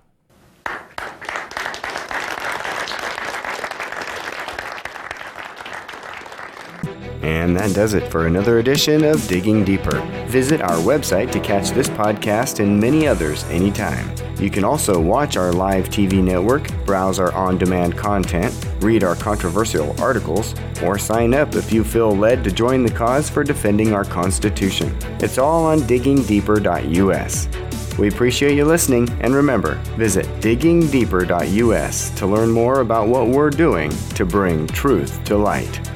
And 7.22 7.56
that 7.58 7.74
does 7.76 7.94
it 7.94 8.10
for 8.12 8.28
another 8.28 8.60
edition 8.60 9.04
of 9.04 9.28
Digging 9.28 9.66
Deeper. 9.66 10.00
Visit 10.28 10.62
our 10.62 10.78
website 10.78 11.32
to 11.32 11.40
catch 11.40 11.72
this 11.72 11.90
podcast 11.90 12.60
and 12.60 12.80
many 12.80 13.08
others 13.08 13.44
anytime. 13.46 14.10
You 14.40 14.50
can 14.50 14.64
also 14.64 15.02
watch 15.02 15.36
our 15.36 15.52
live 15.52 15.90
TV 15.90 16.24
network, 16.24 16.70
browse 16.86 17.20
our 17.20 17.34
on 17.34 17.58
demand 17.58 17.98
content, 17.98 18.54
read 18.80 19.04
our 19.04 19.16
controversial 19.16 20.00
articles, 20.02 20.56
or 20.82 20.98
sign 20.98 21.34
up 21.34 21.56
if 21.56 21.74
you 21.74 21.84
feel 21.84 22.16
led 22.16 22.44
to 22.46 22.52
join 22.52 22.84
the 22.84 22.92
cause 22.92 23.30
for 23.30 23.44
defending 23.44 23.94
our 23.94 24.06
Constitution. 24.06 24.98
It's 25.20 25.38
all 25.38 25.66
on 25.66 25.80
diggingdeeper.us. 25.82 27.69
We 27.98 28.08
appreciate 28.08 28.56
you 28.56 28.66
listening, 28.66 29.10
and 29.22 29.34
remember, 29.34 29.76
visit 29.98 30.26
diggingdeeper.us 30.42 32.10
to 32.12 32.28
learn 32.28 32.52
more 32.52 32.82
about 32.82 33.08
what 33.08 33.28
we're 33.28 33.50
doing 33.50 33.92
to 34.16 34.26
bring 34.26 34.68
truth 34.68 35.24
to 35.26 35.38
light. 35.38 35.89